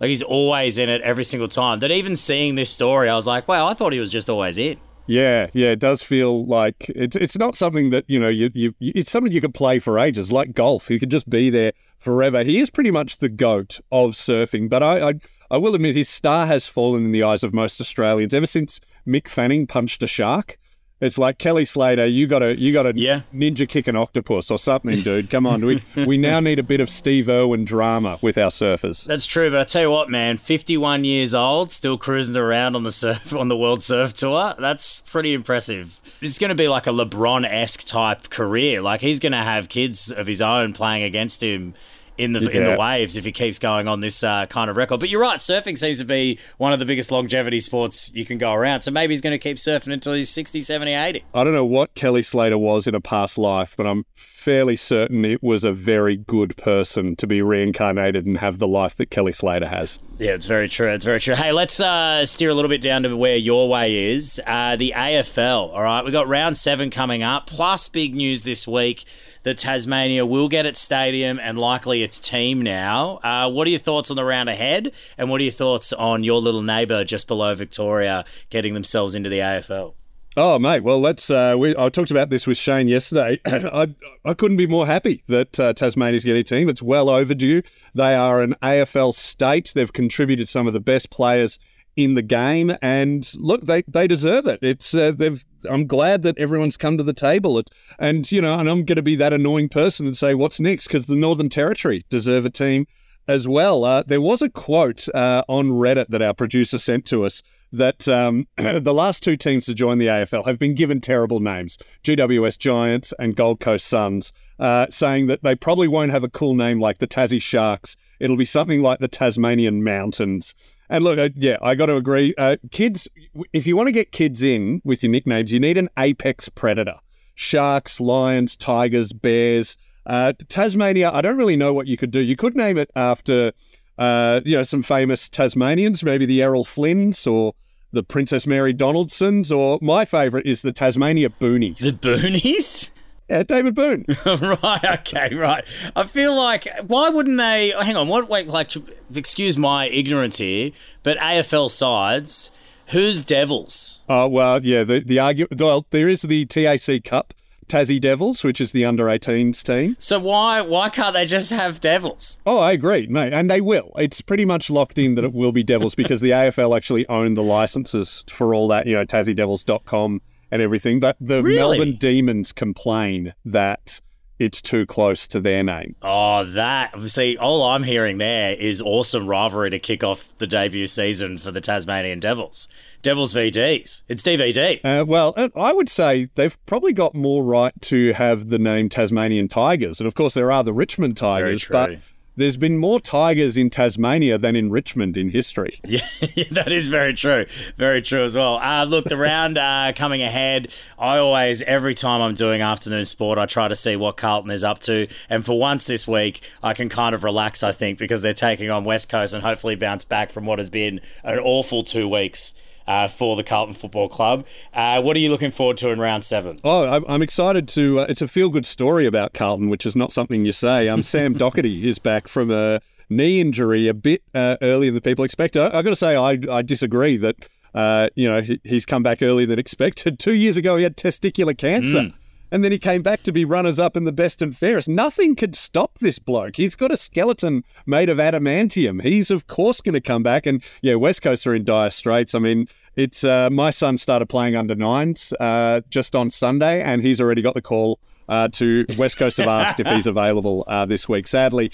Like 0.00 0.08
he's 0.08 0.22
always 0.22 0.78
in 0.78 0.88
it 0.88 1.02
every 1.02 1.24
single 1.24 1.48
time. 1.48 1.80
That 1.80 1.90
even 1.90 2.16
seeing 2.16 2.54
this 2.54 2.70
story, 2.70 3.08
I 3.08 3.14
was 3.14 3.26
like, 3.26 3.46
wow, 3.46 3.66
I 3.66 3.74
thought 3.74 3.92
he 3.92 4.00
was 4.00 4.10
just 4.10 4.30
always 4.30 4.56
in. 4.56 4.78
Yeah, 5.06 5.48
yeah, 5.52 5.70
it 5.70 5.78
does 5.80 6.02
feel 6.02 6.46
like 6.46 6.88
it's 6.88 7.16
it's 7.16 7.36
not 7.36 7.56
something 7.56 7.90
that 7.90 8.04
you 8.06 8.18
know 8.20 8.28
you, 8.28 8.50
you 8.54 8.74
it's 8.80 9.10
something 9.10 9.32
you 9.32 9.40
could 9.40 9.54
play 9.54 9.78
for 9.78 9.98
ages, 9.98 10.30
like 10.30 10.54
golf. 10.54 10.88
You 10.88 11.00
could 11.00 11.10
just 11.10 11.28
be 11.28 11.50
there 11.50 11.72
forever. 11.98 12.44
He 12.44 12.60
is 12.60 12.70
pretty 12.70 12.90
much 12.90 13.18
the 13.18 13.28
goat 13.28 13.80
of 13.90 14.12
surfing, 14.12 14.70
but 14.70 14.82
I 14.82 15.08
I, 15.08 15.14
I 15.50 15.56
will 15.56 15.74
admit 15.74 15.96
his 15.96 16.08
star 16.08 16.46
has 16.46 16.66
fallen 16.68 17.04
in 17.04 17.12
the 17.12 17.24
eyes 17.24 17.42
of 17.42 17.52
most 17.52 17.80
Australians 17.80 18.32
ever 18.32 18.46
since 18.46 18.80
Mick 19.06 19.26
Fanning 19.28 19.66
punched 19.66 20.02
a 20.02 20.06
shark. 20.06 20.58
It's 21.00 21.16
like 21.16 21.38
Kelly 21.38 21.64
Slater, 21.64 22.04
you 22.06 22.26
got 22.26 22.40
to 22.40 22.58
you 22.58 22.72
got 22.72 22.82
to 22.82 22.92
Yeah. 22.94 23.22
ninja 23.34 23.68
kick 23.68 23.88
an 23.88 23.96
octopus 23.96 24.50
or 24.50 24.58
something, 24.58 25.00
dude. 25.00 25.30
Come 25.30 25.46
on, 25.46 25.64
we 25.64 25.82
we 26.06 26.18
now 26.18 26.40
need 26.40 26.58
a 26.58 26.62
bit 26.62 26.80
of 26.80 26.90
Steve 26.90 27.28
Irwin 27.28 27.64
drama 27.64 28.18
with 28.20 28.36
our 28.36 28.50
surfers. 28.50 29.06
That's 29.06 29.24
true, 29.26 29.50
but 29.50 29.60
I 29.60 29.64
tell 29.64 29.82
you 29.82 29.90
what, 29.90 30.10
man, 30.10 30.36
51 30.38 31.04
years 31.04 31.34
old, 31.34 31.70
still 31.72 31.96
cruising 31.96 32.36
around 32.36 32.76
on 32.76 32.82
the 32.84 32.92
surf 32.92 33.32
on 33.34 33.48
the 33.48 33.56
World 33.56 33.82
Surf 33.82 34.12
Tour. 34.14 34.54
That's 34.58 35.00
pretty 35.02 35.32
impressive. 35.32 35.98
This 36.20 36.32
is 36.32 36.38
going 36.38 36.50
to 36.50 36.54
be 36.54 36.68
like 36.68 36.86
a 36.86 36.90
LeBron-esque 36.90 37.86
type 37.86 38.28
career. 38.28 38.82
Like 38.82 39.00
he's 39.00 39.18
going 39.20 39.32
to 39.32 39.38
have 39.38 39.70
kids 39.70 40.12
of 40.12 40.26
his 40.26 40.42
own 40.42 40.74
playing 40.74 41.02
against 41.02 41.42
him 41.42 41.72
in 42.20 42.32
the 42.32 42.48
in 42.50 42.64
the 42.64 42.76
waves 42.78 43.16
if 43.16 43.24
he 43.24 43.32
keeps 43.32 43.58
going 43.58 43.88
on 43.88 44.00
this 44.00 44.22
uh, 44.22 44.46
kind 44.46 44.70
of 44.70 44.76
record. 44.76 45.00
But 45.00 45.08
you're 45.08 45.20
right, 45.20 45.38
surfing 45.38 45.78
seems 45.78 45.98
to 45.98 46.04
be 46.04 46.38
one 46.58 46.72
of 46.72 46.78
the 46.78 46.84
biggest 46.84 47.10
longevity 47.10 47.60
sports 47.60 48.12
you 48.14 48.24
can 48.24 48.38
go 48.38 48.52
around. 48.52 48.82
So 48.82 48.90
maybe 48.90 49.12
he's 49.12 49.20
going 49.20 49.32
to 49.32 49.38
keep 49.38 49.56
surfing 49.56 49.92
until 49.92 50.12
he's 50.12 50.28
60, 50.28 50.60
70, 50.60 50.92
80. 50.92 51.24
I 51.34 51.44
don't 51.44 51.54
know 51.54 51.64
what 51.64 51.94
Kelly 51.94 52.22
Slater 52.22 52.58
was 52.58 52.86
in 52.86 52.94
a 52.94 53.00
past 53.00 53.38
life, 53.38 53.74
but 53.76 53.86
I'm 53.86 54.04
fairly 54.14 54.76
certain 54.76 55.24
it 55.24 55.42
was 55.42 55.64
a 55.64 55.72
very 55.72 56.16
good 56.16 56.56
person 56.56 57.16
to 57.16 57.26
be 57.26 57.42
reincarnated 57.42 58.26
and 58.26 58.38
have 58.38 58.58
the 58.58 58.68
life 58.68 58.96
that 58.96 59.10
Kelly 59.10 59.32
Slater 59.32 59.68
has. 59.68 59.98
Yeah, 60.18 60.32
it's 60.32 60.46
very 60.46 60.68
true. 60.68 60.90
It's 60.90 61.04
very 61.04 61.20
true. 61.20 61.34
Hey, 61.34 61.52
let's 61.52 61.80
uh, 61.80 62.26
steer 62.26 62.50
a 62.50 62.54
little 62.54 62.68
bit 62.68 62.82
down 62.82 63.02
to 63.04 63.16
where 63.16 63.36
your 63.36 63.68
way 63.68 64.12
is. 64.12 64.40
Uh, 64.46 64.76
the 64.76 64.92
AFL. 64.96 65.72
All 65.72 65.82
right, 65.82 66.04
We've 66.04 66.12
got 66.12 66.28
round 66.28 66.56
seven 66.56 66.90
coming 66.90 67.22
up. 67.22 67.46
Plus, 67.46 67.88
big 67.88 68.14
news 68.14 68.44
this 68.44 68.66
week 68.66 69.04
that 69.42 69.58
Tasmania 69.58 70.26
will 70.26 70.48
get 70.48 70.66
its 70.66 70.80
stadium 70.80 71.38
and 71.38 71.58
likely 71.58 72.02
its 72.02 72.18
team 72.18 72.62
now. 72.62 73.16
Uh, 73.22 73.50
what 73.50 73.66
are 73.66 73.70
your 73.70 73.80
thoughts 73.80 74.10
on 74.10 74.16
the 74.16 74.24
round 74.24 74.48
ahead? 74.48 74.92
And 75.16 75.30
what 75.30 75.40
are 75.40 75.44
your 75.44 75.52
thoughts 75.52 75.92
on 75.92 76.24
your 76.24 76.40
little 76.40 76.62
neighbour 76.62 77.04
just 77.04 77.28
below 77.28 77.54
Victoria 77.54 78.24
getting 78.50 78.74
themselves 78.74 79.14
into 79.14 79.30
the 79.30 79.38
AFL? 79.38 79.94
Oh, 80.36 80.60
mate. 80.60 80.84
Well, 80.84 81.00
let's. 81.00 81.28
Uh, 81.28 81.56
we, 81.58 81.76
I 81.76 81.88
talked 81.88 82.12
about 82.12 82.30
this 82.30 82.46
with 82.46 82.56
Shane 82.56 82.86
yesterday. 82.86 83.40
I, 83.46 83.92
I 84.24 84.34
couldn't 84.34 84.58
be 84.58 84.68
more 84.68 84.86
happy 84.86 85.24
that 85.26 85.58
uh, 85.58 85.72
Tasmania's 85.72 86.24
getting 86.24 86.40
a 86.40 86.44
team. 86.44 86.68
It's 86.68 86.80
well 86.80 87.10
overdue. 87.10 87.62
They 87.94 88.14
are 88.14 88.40
an 88.40 88.54
AFL 88.62 89.12
state. 89.12 89.72
They've 89.74 89.92
contributed 89.92 90.48
some 90.48 90.68
of 90.68 90.72
the 90.72 90.80
best 90.80 91.10
players 91.10 91.58
in 92.04 92.14
the 92.14 92.22
game, 92.22 92.72
and 92.82 93.30
look, 93.38 93.62
they, 93.62 93.82
they 93.82 94.06
deserve 94.06 94.46
it. 94.46 94.60
It's 94.62 94.94
uh, 94.94 95.12
they've. 95.12 95.44
I'm 95.68 95.86
glad 95.86 96.22
that 96.22 96.38
everyone's 96.38 96.78
come 96.78 96.96
to 96.96 97.04
the 97.04 97.12
table, 97.12 97.58
it, 97.58 97.70
and 97.98 98.30
you 98.32 98.40
know, 98.40 98.58
and 98.58 98.68
I'm 98.68 98.84
going 98.84 98.96
to 98.96 99.02
be 99.02 99.16
that 99.16 99.32
annoying 99.32 99.68
person 99.68 100.06
and 100.06 100.16
say 100.16 100.34
what's 100.34 100.58
next 100.58 100.86
because 100.86 101.06
the 101.06 101.16
Northern 101.16 101.48
Territory 101.50 102.04
deserve 102.08 102.44
a 102.44 102.50
team 102.50 102.86
as 103.28 103.46
well. 103.46 103.84
Uh, 103.84 104.02
there 104.02 104.20
was 104.20 104.42
a 104.42 104.48
quote 104.48 105.08
uh, 105.14 105.42
on 105.48 105.70
Reddit 105.70 106.08
that 106.08 106.22
our 106.22 106.34
producer 106.34 106.78
sent 106.78 107.06
to 107.06 107.24
us 107.24 107.42
that 107.72 108.08
um, 108.08 108.48
the 108.56 108.94
last 108.94 109.22
two 109.22 109.36
teams 109.36 109.66
to 109.66 109.74
join 109.74 109.98
the 109.98 110.08
AFL 110.08 110.46
have 110.46 110.58
been 110.58 110.74
given 110.74 111.00
terrible 111.00 111.40
names 111.40 111.78
GWS 112.02 112.58
Giants 112.58 113.14
and 113.18 113.36
Gold 113.36 113.60
Coast 113.60 113.86
Suns, 113.86 114.32
uh, 114.58 114.86
saying 114.90 115.28
that 115.28 115.42
they 115.42 115.54
probably 115.54 115.88
won't 115.88 116.10
have 116.10 116.24
a 116.24 116.28
cool 116.28 116.54
name 116.54 116.80
like 116.80 116.98
the 116.98 117.06
Tassie 117.06 117.40
Sharks. 117.40 117.96
It'll 118.18 118.36
be 118.36 118.44
something 118.44 118.82
like 118.82 118.98
the 118.98 119.08
Tasmanian 119.08 119.84
Mountains. 119.84 120.54
And 120.90 121.04
look, 121.04 121.18
uh, 121.18 121.28
yeah, 121.36 121.56
I 121.62 121.76
got 121.76 121.86
to 121.86 121.96
agree. 121.96 122.34
Uh, 122.36 122.56
kids, 122.72 123.08
if 123.52 123.64
you 123.64 123.76
want 123.76 123.86
to 123.86 123.92
get 123.92 124.10
kids 124.10 124.42
in 124.42 124.82
with 124.84 125.04
your 125.04 125.12
nicknames, 125.12 125.52
you 125.52 125.60
need 125.60 125.78
an 125.78 125.88
apex 125.96 126.48
predator 126.48 126.96
sharks, 127.36 128.00
lions, 128.00 128.54
tigers, 128.54 129.14
bears. 129.14 129.78
Uh, 130.04 130.34
Tasmania, 130.48 131.10
I 131.10 131.22
don't 131.22 131.38
really 131.38 131.56
know 131.56 131.72
what 131.72 131.86
you 131.86 131.96
could 131.96 132.10
do. 132.10 132.20
You 132.20 132.36
could 132.36 132.54
name 132.54 132.76
it 132.76 132.90
after, 132.94 133.52
uh, 133.96 134.42
you 134.44 134.56
know, 134.56 134.62
some 134.62 134.82
famous 134.82 135.30
Tasmanians, 135.30 136.02
maybe 136.02 136.26
the 136.26 136.42
Errol 136.42 136.64
Flynns 136.64 137.26
or 137.26 137.54
the 137.92 138.02
Princess 138.02 138.46
Mary 138.46 138.72
Donaldsons, 138.72 139.50
or 139.50 139.78
my 139.80 140.04
favourite 140.04 140.44
is 140.44 140.60
the 140.60 140.72
Tasmania 140.72 141.30
Boonies. 141.30 141.78
The 141.78 141.92
Boonies? 141.92 142.90
Yeah, 143.30 143.44
David 143.44 143.76
Boon. 143.76 144.04
right, 144.26 144.84
okay, 144.84 145.32
right. 145.36 145.64
I 145.94 146.02
feel 146.04 146.34
like 146.34 146.66
why 146.88 147.10
wouldn't 147.10 147.38
they? 147.38 147.72
oh, 147.72 147.80
hang 147.80 147.96
on, 147.96 148.08
what? 148.08 148.28
Wait, 148.28 148.48
like, 148.48 148.72
excuse 149.14 149.56
my 149.56 149.86
ignorance 149.86 150.38
here, 150.38 150.72
but 151.04 151.16
AFL 151.18 151.70
sides, 151.70 152.50
who's 152.88 153.22
Devils? 153.22 154.02
Oh 154.08 154.26
well, 154.26 154.64
yeah. 154.64 154.82
The 154.82 154.98
the 154.98 155.20
argument. 155.20 155.60
Well, 155.60 155.86
there 155.90 156.08
is 156.08 156.22
the 156.22 156.44
TAC 156.44 157.04
Cup, 157.04 157.32
Tassie 157.68 158.00
Devils, 158.00 158.42
which 158.42 158.60
is 158.60 158.72
the 158.72 158.84
under 158.84 159.04
18s 159.04 159.62
team. 159.62 159.94
So 160.00 160.18
why 160.18 160.60
why 160.60 160.88
can't 160.88 161.14
they 161.14 161.24
just 161.24 161.50
have 161.50 161.78
Devils? 161.78 162.40
Oh, 162.44 162.58
I 162.58 162.72
agree, 162.72 163.06
mate, 163.06 163.32
and 163.32 163.48
they 163.48 163.60
will. 163.60 163.92
It's 163.96 164.20
pretty 164.20 164.44
much 164.44 164.70
locked 164.70 164.98
in 164.98 165.14
that 165.14 165.24
it 165.24 165.32
will 165.32 165.52
be 165.52 165.62
Devils 165.62 165.94
because 165.94 166.20
the 166.20 166.30
AFL 166.30 166.76
actually 166.76 167.08
own 167.08 167.34
the 167.34 167.44
licenses 167.44 168.24
for 168.26 168.56
all 168.56 168.66
that. 168.68 168.86
You 168.86 168.94
know, 168.94 169.04
TassieDevils.com 169.04 170.20
and 170.50 170.62
everything. 170.62 171.00
But 171.00 171.16
the 171.20 171.42
Really? 171.42 171.78
Melbourne 171.78 171.96
Demons 171.98 172.52
complain 172.52 173.34
that 173.44 174.00
it's 174.38 174.62
too 174.62 174.86
close 174.86 175.28
to 175.28 175.38
their 175.38 175.62
name. 175.62 175.94
Oh, 176.00 176.44
that 176.44 176.98
see, 177.02 177.36
all 177.36 177.62
I'm 177.62 177.82
hearing 177.82 178.16
there 178.16 178.54
is 178.54 178.80
awesome 178.80 179.26
rivalry 179.26 179.68
to 179.70 179.78
kick 179.78 180.02
off 180.02 180.30
the 180.38 180.46
debut 180.46 180.86
season 180.86 181.36
for 181.36 181.50
the 181.52 181.60
Tasmanian 181.60 182.20
Devils. 182.20 182.66
Devils 183.02 183.34
VDs. 183.34 184.02
It's 184.08 184.22
DVD. 184.22 184.80
Uh, 184.82 185.04
well, 185.04 185.34
uh, 185.36 185.50
I 185.54 185.74
would 185.74 185.90
say 185.90 186.30
they've 186.36 186.56
probably 186.64 186.94
got 186.94 187.14
more 187.14 187.44
right 187.44 187.74
to 187.82 188.14
have 188.14 188.48
the 188.48 188.58
name 188.58 188.88
Tasmanian 188.88 189.48
Tigers, 189.48 190.00
and 190.00 190.06
of 190.06 190.14
course 190.14 190.32
there 190.32 190.50
are 190.50 190.64
the 190.64 190.72
Richmond 190.72 191.16
Tigers, 191.18 191.66
but. 191.70 191.98
There's 192.36 192.56
been 192.56 192.78
more 192.78 193.00
tigers 193.00 193.56
in 193.56 193.70
Tasmania 193.70 194.38
than 194.38 194.56
in 194.56 194.70
Richmond 194.70 195.16
in 195.16 195.30
history. 195.30 195.80
Yeah, 195.90 196.06
that 196.52 196.70
is 196.70 196.86
very 196.86 197.12
true. 197.14 197.46
Very 197.76 198.00
true 198.00 198.22
as 198.22 198.36
well. 198.36 198.58
Uh, 198.58 198.84
look, 198.84 199.06
the 199.06 199.16
round 199.16 199.58
uh, 199.58 199.92
coming 199.96 200.22
ahead, 200.22 200.72
I 200.98 201.18
always, 201.18 201.62
every 201.62 201.94
time 201.94 202.22
I'm 202.22 202.34
doing 202.34 202.60
afternoon 202.60 203.04
sport, 203.06 203.38
I 203.38 203.46
try 203.46 203.66
to 203.66 203.74
see 203.74 203.96
what 203.96 204.16
Carlton 204.16 204.52
is 204.52 204.62
up 204.62 204.78
to. 204.80 205.08
And 205.28 205.44
for 205.44 205.58
once 205.58 205.88
this 205.88 206.06
week, 206.06 206.48
I 206.62 206.74
can 206.74 206.88
kind 206.88 207.12
of 207.12 207.24
relax, 207.24 207.64
I 207.64 207.72
think, 207.72 207.98
because 207.98 208.22
they're 208.22 208.34
taking 208.34 208.70
on 208.70 208.84
West 208.84 209.08
Coast 209.08 209.34
and 209.34 209.42
hopefully 209.42 209.74
bounce 209.74 210.04
back 210.04 210.30
from 210.30 210.46
what 210.46 210.60
has 210.60 210.70
been 210.70 211.00
an 211.24 211.40
awful 211.40 211.82
two 211.82 212.08
weeks. 212.08 212.54
Uh, 212.90 213.06
for 213.06 213.36
the 213.36 213.44
Carlton 213.44 213.72
Football 213.74 214.08
Club. 214.08 214.44
Uh, 214.74 215.00
what 215.00 215.16
are 215.16 215.20
you 215.20 215.28
looking 215.30 215.52
forward 215.52 215.76
to 215.76 215.90
in 215.90 216.00
round 216.00 216.24
seven? 216.24 216.58
Oh, 216.64 216.86
I'm- 216.86 217.04
I'm 217.08 217.22
excited 217.22 217.68
to. 217.68 218.00
Uh, 218.00 218.06
it's 218.08 218.20
a 218.20 218.26
feel 218.26 218.48
good 218.48 218.66
story 218.66 219.06
about 219.06 219.32
Carlton, 219.32 219.68
which 219.68 219.86
is 219.86 219.94
not 219.94 220.12
something 220.12 220.44
you 220.44 220.50
say. 220.50 220.88
Um, 220.88 221.04
Sam 221.04 221.34
Docherty 221.42 221.84
is 221.84 222.00
back 222.00 222.26
from 222.26 222.50
a 222.50 222.80
knee 223.08 223.40
injury 223.40 223.86
a 223.86 223.94
bit 223.94 224.22
uh, 224.34 224.56
earlier 224.60 224.90
than 224.90 225.02
people 225.02 225.24
expected. 225.24 225.62
I've 225.62 225.84
got 225.84 225.90
to 225.90 225.94
say, 225.96 226.16
I, 226.16 226.36
I 226.50 226.62
disagree 226.62 227.16
that. 227.18 227.36
Uh, 227.72 228.08
you 228.16 228.28
know, 228.28 228.40
he, 228.40 228.58
he's 228.64 228.84
come 228.84 229.04
back 229.04 229.22
earlier 229.22 229.46
than 229.46 229.60
expected. 229.60 230.18
Two 230.26 230.34
years 230.34 230.56
ago, 230.56 230.76
he 230.76 230.82
had 230.82 230.96
testicular 230.96 231.56
cancer. 231.56 232.10
And 232.50 232.64
then 232.64 232.72
he 232.72 232.78
came 232.78 233.02
back 233.02 233.22
to 233.24 233.32
be 233.32 233.44
runners 233.44 233.78
up 233.78 233.96
in 233.96 234.04
the 234.04 234.12
best 234.12 234.42
and 234.42 234.56
fairest. 234.56 234.88
Nothing 234.88 235.36
could 235.36 235.54
stop 235.54 235.98
this 235.98 236.18
bloke. 236.18 236.56
He's 236.56 236.74
got 236.74 236.90
a 236.90 236.96
skeleton 236.96 237.64
made 237.86 238.08
of 238.08 238.18
adamantium. 238.18 239.02
He's 239.02 239.30
of 239.30 239.46
course 239.46 239.80
going 239.80 239.94
to 239.94 240.00
come 240.00 240.22
back. 240.22 240.46
And 240.46 240.62
yeah, 240.82 240.96
West 240.96 241.22
Coast 241.22 241.46
are 241.46 241.54
in 241.54 241.64
dire 241.64 241.90
straits. 241.90 242.34
I 242.34 242.38
mean, 242.38 242.66
it's 242.96 243.24
uh, 243.24 243.50
my 243.50 243.70
son 243.70 243.96
started 243.96 244.26
playing 244.26 244.56
under 244.56 244.74
nines 244.74 245.32
uh, 245.40 245.82
just 245.90 246.16
on 246.16 246.30
Sunday, 246.30 246.82
and 246.82 247.02
he's 247.02 247.20
already 247.20 247.42
got 247.42 247.54
the 247.54 247.62
call 247.62 247.98
uh, 248.28 248.48
to 248.48 248.86
West 248.96 249.16
Coast 249.16 249.36
have 249.38 249.48
asked 249.48 249.80
if 249.80 249.86
he's 249.86 250.06
available 250.08 250.64
uh, 250.66 250.86
this 250.86 251.08
week. 251.08 251.26
Sadly, 251.26 251.70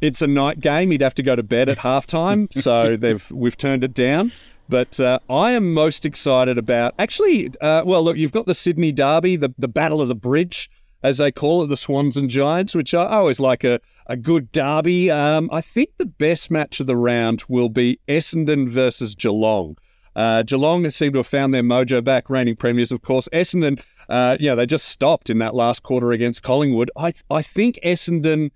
it's 0.00 0.22
a 0.22 0.26
night 0.26 0.60
game. 0.60 0.90
He'd 0.90 1.02
have 1.02 1.14
to 1.14 1.22
go 1.22 1.36
to 1.36 1.42
bed 1.42 1.68
at 1.68 1.78
halftime, 1.78 2.52
so 2.52 2.96
they've 2.96 3.30
we've 3.30 3.56
turned 3.56 3.84
it 3.84 3.92
down. 3.92 4.32
But 4.70 5.00
uh, 5.00 5.18
I 5.28 5.50
am 5.50 5.74
most 5.74 6.06
excited 6.06 6.56
about 6.56 6.94
actually. 6.96 7.50
Uh, 7.60 7.82
well, 7.84 8.04
look, 8.04 8.16
you've 8.16 8.30
got 8.30 8.46
the 8.46 8.54
Sydney 8.54 8.92
Derby, 8.92 9.34
the 9.34 9.52
the 9.58 9.68
Battle 9.68 10.00
of 10.00 10.06
the 10.06 10.14
Bridge, 10.14 10.70
as 11.02 11.18
they 11.18 11.32
call 11.32 11.62
it, 11.64 11.66
the 11.66 11.76
Swans 11.76 12.16
and 12.16 12.30
Giants, 12.30 12.74
which 12.74 12.94
I 12.94 13.06
always 13.06 13.40
like 13.40 13.64
a 13.64 13.80
a 14.06 14.16
good 14.16 14.52
derby. 14.52 15.10
Um, 15.10 15.50
I 15.52 15.60
think 15.60 15.96
the 15.96 16.06
best 16.06 16.50
match 16.52 16.78
of 16.78 16.86
the 16.86 16.96
round 16.96 17.42
will 17.48 17.68
be 17.68 17.98
Essendon 18.06 18.68
versus 18.68 19.16
Geelong. 19.16 19.76
Uh, 20.14 20.44
Geelong 20.44 20.88
seem 20.90 21.12
to 21.12 21.18
have 21.18 21.26
found 21.26 21.52
their 21.52 21.62
mojo 21.62 22.02
back, 22.02 22.30
reigning 22.30 22.56
premiers, 22.56 22.92
of 22.92 23.02
course. 23.02 23.28
Essendon, 23.32 23.84
uh, 24.08 24.36
yeah, 24.38 24.54
they 24.54 24.66
just 24.66 24.86
stopped 24.86 25.30
in 25.30 25.38
that 25.38 25.54
last 25.54 25.82
quarter 25.82 26.12
against 26.12 26.44
Collingwood. 26.44 26.92
I 26.96 27.12
I 27.28 27.42
think 27.42 27.78
Essendon 27.84 28.50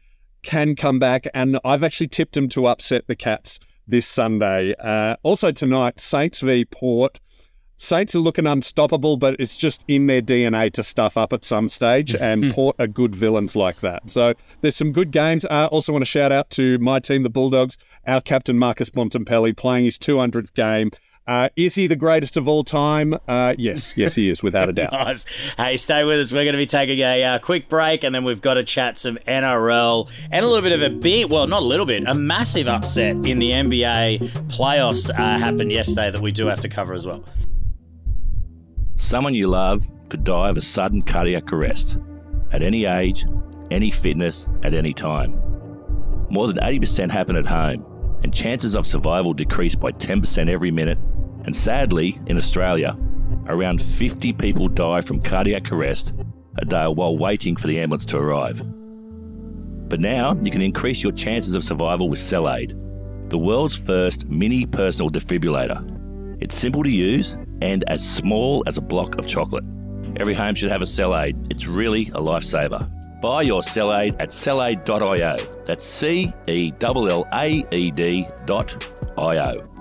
can 0.45 0.77
come 0.77 1.01
back, 1.01 1.27
and 1.35 1.59
I've 1.65 1.83
actually 1.83 2.09
tipped 2.09 2.35
them 2.35 2.49
to 2.51 2.67
upset 2.67 3.09
the 3.09 3.17
Cats 3.17 3.59
this 3.87 4.07
Sunday. 4.07 4.75
Uh, 4.79 5.17
also 5.23 5.53
tonight, 5.53 6.01
Saints 6.01 6.41
v 6.41 6.65
Port. 6.65 7.21
Saints 7.77 8.15
are 8.15 8.21
looking 8.21 8.47
unstoppable, 8.47 9.17
but 9.17 9.37
it's 9.41 9.57
just 9.57 9.85
in 9.89 10.07
their 10.07 10.23
DNA 10.23 10.71
to 10.73 10.83
stuff 10.83 11.17
up 11.17 11.33
at 11.33 11.45
some 11.45 11.69
stage, 11.69 12.15
and 12.21 12.53
Port 12.53 12.77
are 12.79 12.87
good 12.87 13.15
villains 13.15 13.57
like 13.57 13.81
that. 13.81 14.11
So 14.11 14.35
there's 14.61 14.77
some 14.77 14.93
good 14.93 15.11
games. 15.11 15.45
I 15.47 15.67
also 15.67 15.93
want 15.93 16.03
to 16.03 16.11
shout 16.11 16.33
out 16.33 16.51
to 16.51 16.79
my 16.79 17.01
team, 17.01 17.25
the 17.25 17.31
Bulldogs, 17.31 17.77
our 18.07 18.21
captain 18.21 18.59
Marcus 18.59 18.91
Bontempelli 18.91 19.57
playing 19.57 19.85
his 19.87 19.99
200th 19.99 20.55
game. 20.55 20.91
Uh, 21.27 21.49
is 21.57 21.75
he 21.75 21.87
the 21.87 21.97
greatest 21.97 22.37
of 22.37 22.47
all 22.47 22.63
time? 22.63 23.15
Uh, 23.27 23.55
yes, 23.57 23.95
yes, 23.97 24.15
he 24.15 24.29
is, 24.29 24.43
without 24.43 24.69
a 24.69 24.73
doubt. 24.73 24.93
Nice. 24.93 25.25
Hey, 25.57 25.77
stay 25.79 26.05
with 26.05 26.21
us. 26.21 26.33
We're 26.33 26.45
going 26.45 26.53
to 26.53 26.59
be 26.59 26.67
taking 26.67 26.99
a 26.99 27.25
uh, 27.25 27.39
quick 27.39 27.69
break, 27.69 28.05
and 28.05 28.15
then 28.15 28.25
we've 28.25 28.43
got 28.43 28.55
to 28.55 28.65
chat 28.65 28.99
some 28.99 29.17
NRL 29.27 30.11
and 30.31 30.45
a 30.45 30.49
little 30.49 30.63
bit 30.63 30.73
of 30.73 30.83
a 30.83 30.91
big, 30.91 31.31
well, 31.31 31.47
not 31.47 31.63
a 31.63 31.65
little 31.65 31.87
bit, 31.87 32.05
a 32.07 32.15
massive 32.15 32.69
upset 32.69 33.17
in 33.27 33.39
the 33.39 33.53
NBA 33.53 34.33
playoffs 34.49 35.09
uh, 35.11 35.39
happened 35.39 35.73
yesterday 35.73 36.11
that 36.11 36.21
we 36.21 36.31
do 36.31 36.47
have 36.47 36.61
to 36.61 36.69
cover 36.69 36.93
as 36.93 37.07
well. 37.07 37.25
Someone 38.97 39.35
you 39.35 39.49
love 39.49 39.85
could 40.11 40.25
die 40.25 40.51
of 40.51 40.57
a 40.59 40.63
sudden 40.63 41.01
cardiac 41.03 41.53
arrest 41.53 41.97
at 42.53 42.63
any 42.63 42.85
age, 42.85 43.25
any 43.71 43.91
fitness, 43.91 44.47
at 44.63 44.75
any 44.75 44.93
time. 44.93 45.41
More 46.31 46.47
than 46.47 46.59
80% 46.59 47.11
happen 47.11 47.37
at 47.37 47.47
home, 47.47 47.85
and 48.23 48.33
chances 48.33 48.75
of 48.75 48.87
survival 48.87 49.33
decrease 49.33 49.75
by 49.75 49.91
10% 49.91 50.49
every 50.49 50.71
minute. 50.71 50.99
And 51.45 51.55
sadly, 51.55 52.19
in 52.27 52.37
Australia, 52.37 52.97
around 53.47 53.81
50 53.81 54.33
people 54.35 54.69
die 54.69 55.01
from 55.01 55.21
cardiac 55.21 55.71
arrest 55.71 56.13
a 56.59 56.65
day 56.65 56.87
while 56.87 57.17
waiting 57.19 57.57
for 57.57 57.67
the 57.67 57.79
ambulance 57.81 58.05
to 58.07 58.19
arrive. 58.19 58.63
But 59.89 60.01
now 60.01 60.35
you 60.35 60.51
can 60.51 60.63
increase 60.63 61.03
your 61.03 61.13
chances 61.13 61.55
of 61.55 61.65
survival 61.65 62.09
with 62.09 62.21
CellAED, 62.21 63.31
the 63.31 63.39
world's 63.39 63.77
first 63.77 64.27
mini 64.29 64.67
personal 64.67 65.11
defibrillator. 65.11 66.39
It's 66.41 66.57
simple 66.57 66.83
to 66.83 66.91
use 66.91 67.37
and 67.63 67.85
as 67.89 68.07
small 68.07 68.65
as 68.67 68.79
a 68.79 68.83
block 68.83 69.19
of 69.19 69.27
chocolate. 69.27 69.65
Every 70.17 70.35
home 70.35 70.55
should 70.55 70.71
have 70.71 70.83
a 70.83 70.87
CellAED. 70.87 71.51
It's 71.51 71.67
really 71.67 72.09
a 72.09 72.21
lifesaver. 72.21 72.91
Buy 73.21 73.43
your 73.43 73.63
CellAED 73.63 74.17
at 74.21 74.29
cellaed.io. 74.29 75.37
That's 75.65 75.85
C 75.85 76.33
E 76.47 76.73
L 76.81 77.09
L 77.09 77.27
A 77.33 77.65
E 77.71 77.91
D 77.91 78.29
dot 78.45 78.85
io. 79.17 79.61
Uh, 79.61 79.74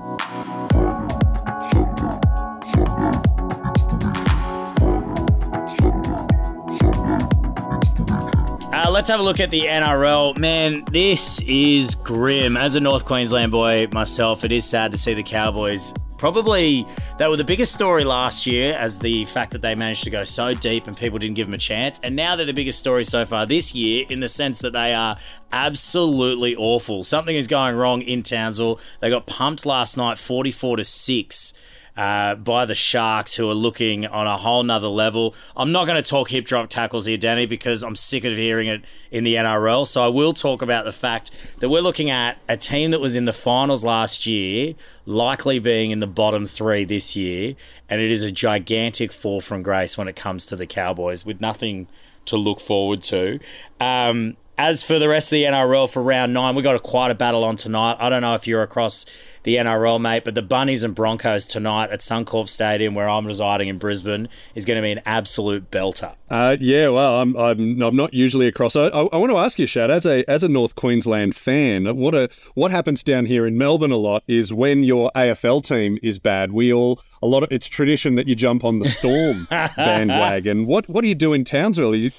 let's 8.93 9.09
have 9.09 9.19
a 9.19 9.23
look 9.23 9.39
at 9.39 9.49
the 9.49 9.61
NRL. 9.61 10.37
Man, 10.37 10.85
this 10.91 11.41
is 11.47 11.95
grim. 11.95 12.55
As 12.55 12.75
a 12.75 12.79
North 12.79 13.05
Queensland 13.05 13.51
boy 13.51 13.87
myself, 13.91 14.45
it 14.45 14.51
is 14.51 14.65
sad 14.65 14.91
to 14.91 14.99
see 14.99 15.15
the 15.15 15.23
Cowboys. 15.23 15.91
Probably 16.19 16.85
they 17.17 17.27
were 17.27 17.35
the 17.35 17.43
biggest 17.43 17.73
story 17.73 18.03
last 18.03 18.45
year, 18.45 18.77
as 18.77 18.99
the 18.99 19.25
fact 19.25 19.51
that 19.53 19.63
they 19.63 19.73
managed 19.73 20.03
to 20.03 20.11
go 20.11 20.23
so 20.23 20.53
deep 20.53 20.85
and 20.85 20.95
people 20.95 21.17
didn't 21.17 21.35
give 21.35 21.47
them 21.47 21.55
a 21.55 21.57
chance. 21.57 21.99
And 22.03 22.15
now 22.15 22.35
they're 22.35 22.45
the 22.45 22.53
biggest 22.53 22.77
story 22.77 23.03
so 23.03 23.25
far 23.25 23.47
this 23.47 23.73
year, 23.73 24.05
in 24.09 24.19
the 24.19 24.29
sense 24.29 24.59
that 24.59 24.73
they 24.73 24.93
are 24.93 25.17
absolutely 25.51 26.55
awful. 26.55 27.03
Something 27.03 27.35
is 27.35 27.47
going 27.47 27.75
wrong 27.75 28.03
in 28.03 28.21
Townsville. 28.21 28.79
They 28.99 29.09
got 29.09 29.25
pumped 29.25 29.65
last 29.65 29.97
night, 29.97 30.19
forty-four 30.19 30.77
to 30.77 30.83
six 30.83 31.55
uh, 31.95 32.35
by 32.35 32.65
the 32.65 32.75
Sharks, 32.75 33.35
who 33.35 33.49
are 33.49 33.55
looking 33.55 34.05
on 34.05 34.27
a 34.27 34.37
whole 34.37 34.63
nother 34.63 34.87
level. 34.87 35.35
I'm 35.55 35.71
not 35.71 35.85
going 35.85 36.01
to 36.01 36.07
talk 36.07 36.29
hip 36.29 36.45
drop 36.45 36.69
tackles 36.69 37.05
here, 37.05 37.17
Danny, 37.17 37.45
because 37.45 37.83
I'm 37.83 37.95
sick 37.95 38.23
of 38.23 38.35
hearing 38.35 38.67
it 38.67 38.83
in 39.11 39.23
the 39.23 39.35
NRL. 39.35 39.87
So 39.87 40.03
I 40.03 40.07
will 40.07 40.33
talk 40.33 40.61
about 40.61 40.85
the 40.85 40.91
fact 40.91 41.31
that 41.59 41.69
we're 41.69 41.81
looking 41.81 42.09
at 42.09 42.39
a 42.49 42.57
team 42.57 42.91
that 42.91 42.99
was 42.99 43.15
in 43.15 43.25
the 43.25 43.33
finals 43.33 43.83
last 43.83 44.25
year, 44.25 44.73
likely 45.05 45.59
being 45.59 45.91
in 45.91 45.99
the 45.99 46.07
bottom 46.07 46.45
three 46.45 46.83
this 46.83 47.15
year, 47.15 47.55
and 47.89 48.01
it 48.01 48.11
is 48.11 48.23
a 48.23 48.31
gigantic 48.31 49.11
fall 49.11 49.41
from 49.41 49.61
grace 49.61 49.97
when 49.97 50.07
it 50.07 50.15
comes 50.15 50.45
to 50.47 50.55
the 50.55 50.65
Cowboys, 50.65 51.25
with 51.25 51.41
nothing 51.41 51.87
to 52.25 52.37
look 52.37 52.59
forward 52.59 53.03
to. 53.03 53.39
Um, 53.79 54.37
as 54.57 54.83
for 54.83 54.99
the 54.99 55.07
rest 55.09 55.27
of 55.27 55.37
the 55.37 55.43
NRL 55.43 55.89
for 55.89 56.03
round 56.03 56.33
nine, 56.33 56.55
we 56.55 56.61
got 56.61 56.75
a 56.75 56.79
quite 56.79 57.11
a 57.11 57.15
battle 57.15 57.43
on 57.43 57.55
tonight. 57.55 57.97
I 57.99 58.09
don't 58.09 58.21
know 58.21 58.35
if 58.35 58.45
you're 58.47 58.61
across 58.61 59.05
the 59.43 59.55
NRL, 59.55 59.99
mate, 59.99 60.23
but 60.23 60.35
the 60.35 60.41
Bunnies 60.41 60.83
and 60.83 60.95
Broncos 60.95 61.45
tonight 61.45 61.89
at 61.89 61.99
Suncorp 61.99 62.47
Stadium, 62.47 62.95
where 62.95 63.09
I'm 63.09 63.25
residing 63.25 63.67
in 63.67 63.77
Brisbane, 63.77 64.29
is 64.55 64.63
going 64.63 64.77
to 64.77 64.81
be 64.81 64.91
an 64.91 65.01
absolute 65.05 65.69
belter. 65.69 66.15
Uh, 66.29 66.55
yeah, 66.59 66.87
well, 66.89 67.19
I'm, 67.21 67.35
I'm 67.35 67.81
I'm 67.81 67.95
not 67.95 68.13
usually 68.13 68.47
across. 68.47 68.75
I, 68.75 68.87
I, 68.87 69.07
I 69.11 69.17
want 69.17 69.31
to 69.31 69.37
ask 69.37 69.59
you, 69.59 69.65
Shad, 69.65 69.91
as 69.91 70.05
a 70.05 70.23
as 70.29 70.43
a 70.43 70.49
North 70.49 70.75
Queensland 70.75 71.35
fan, 71.35 71.97
what 71.97 72.15
a 72.15 72.29
what 72.53 72.71
happens 72.71 73.03
down 73.03 73.25
here 73.25 73.45
in 73.45 73.57
Melbourne 73.57 73.91
a 73.91 73.97
lot 73.97 74.23
is 74.27 74.53
when 74.53 74.83
your 74.83 75.11
AFL 75.15 75.63
team 75.63 75.97
is 76.01 76.19
bad. 76.19 76.51
We 76.51 76.71
all 76.71 77.01
a 77.21 77.27
lot 77.27 77.43
of 77.43 77.51
it's 77.51 77.67
tradition 77.67 78.15
that 78.15 78.27
you 78.27 78.35
jump 78.35 78.63
on 78.63 78.79
the 78.79 78.85
Storm 78.85 79.47
bandwagon. 79.49 80.65
What 80.67 80.87
what 80.87 81.01
do 81.01 81.07
you 81.07 81.15
do 81.15 81.33
in 81.33 81.43
Townsville? 81.43 81.95
You, 81.95 82.11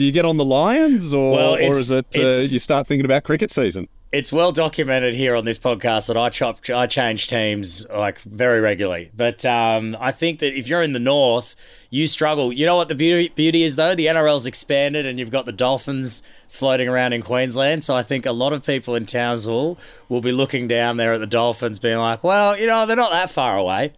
do 0.00 0.06
you 0.06 0.12
get 0.12 0.24
on 0.24 0.38
the 0.38 0.44
Lions, 0.46 1.12
or, 1.12 1.32
Well, 1.32 1.54
or 1.56 1.72
is 1.76 1.90
it 1.90 2.06
uh, 2.16 2.22
you 2.22 2.58
start 2.58 2.86
thinking 2.86 3.04
about 3.04 3.22
cricket 3.22 3.50
season? 3.50 3.86
It's 4.12 4.32
well 4.32 4.50
documented 4.50 5.14
here 5.14 5.36
on 5.36 5.44
this 5.44 5.58
podcast 5.58 6.06
that 6.06 6.16
I 6.16 6.30
chop, 6.30 6.60
I 6.70 6.86
change 6.86 7.28
teams 7.28 7.86
like 7.86 8.18
very 8.22 8.60
regularly. 8.60 9.10
But 9.14 9.44
um, 9.44 9.98
I 10.00 10.10
think 10.10 10.38
that 10.38 10.58
if 10.58 10.68
you're 10.68 10.80
in 10.80 10.92
the 10.92 11.00
north, 11.00 11.54
you 11.90 12.06
struggle. 12.06 12.50
You 12.50 12.64
know 12.64 12.76
what 12.76 12.88
the 12.88 12.94
beauty, 12.94 13.28
beauty 13.28 13.62
is 13.62 13.76
though? 13.76 13.94
The 13.94 14.06
NRL's 14.06 14.46
expanded, 14.46 15.04
and 15.04 15.18
you've 15.18 15.30
got 15.30 15.44
the 15.44 15.52
Dolphins 15.52 16.22
floating 16.48 16.88
around 16.88 17.12
in 17.12 17.20
Queensland. 17.20 17.84
So 17.84 17.94
I 17.94 18.02
think 18.02 18.24
a 18.24 18.32
lot 18.32 18.54
of 18.54 18.64
people 18.64 18.94
in 18.94 19.04
Townsville 19.04 19.76
will 20.08 20.22
be 20.22 20.32
looking 20.32 20.66
down 20.66 20.96
there 20.96 21.12
at 21.12 21.18
the 21.18 21.26
Dolphins, 21.26 21.78
being 21.78 21.98
like, 21.98 22.24
"Well, 22.24 22.58
you 22.58 22.66
know, 22.66 22.86
they're 22.86 22.96
not 22.96 23.10
that 23.10 23.28
far 23.28 23.58
away. 23.58 23.92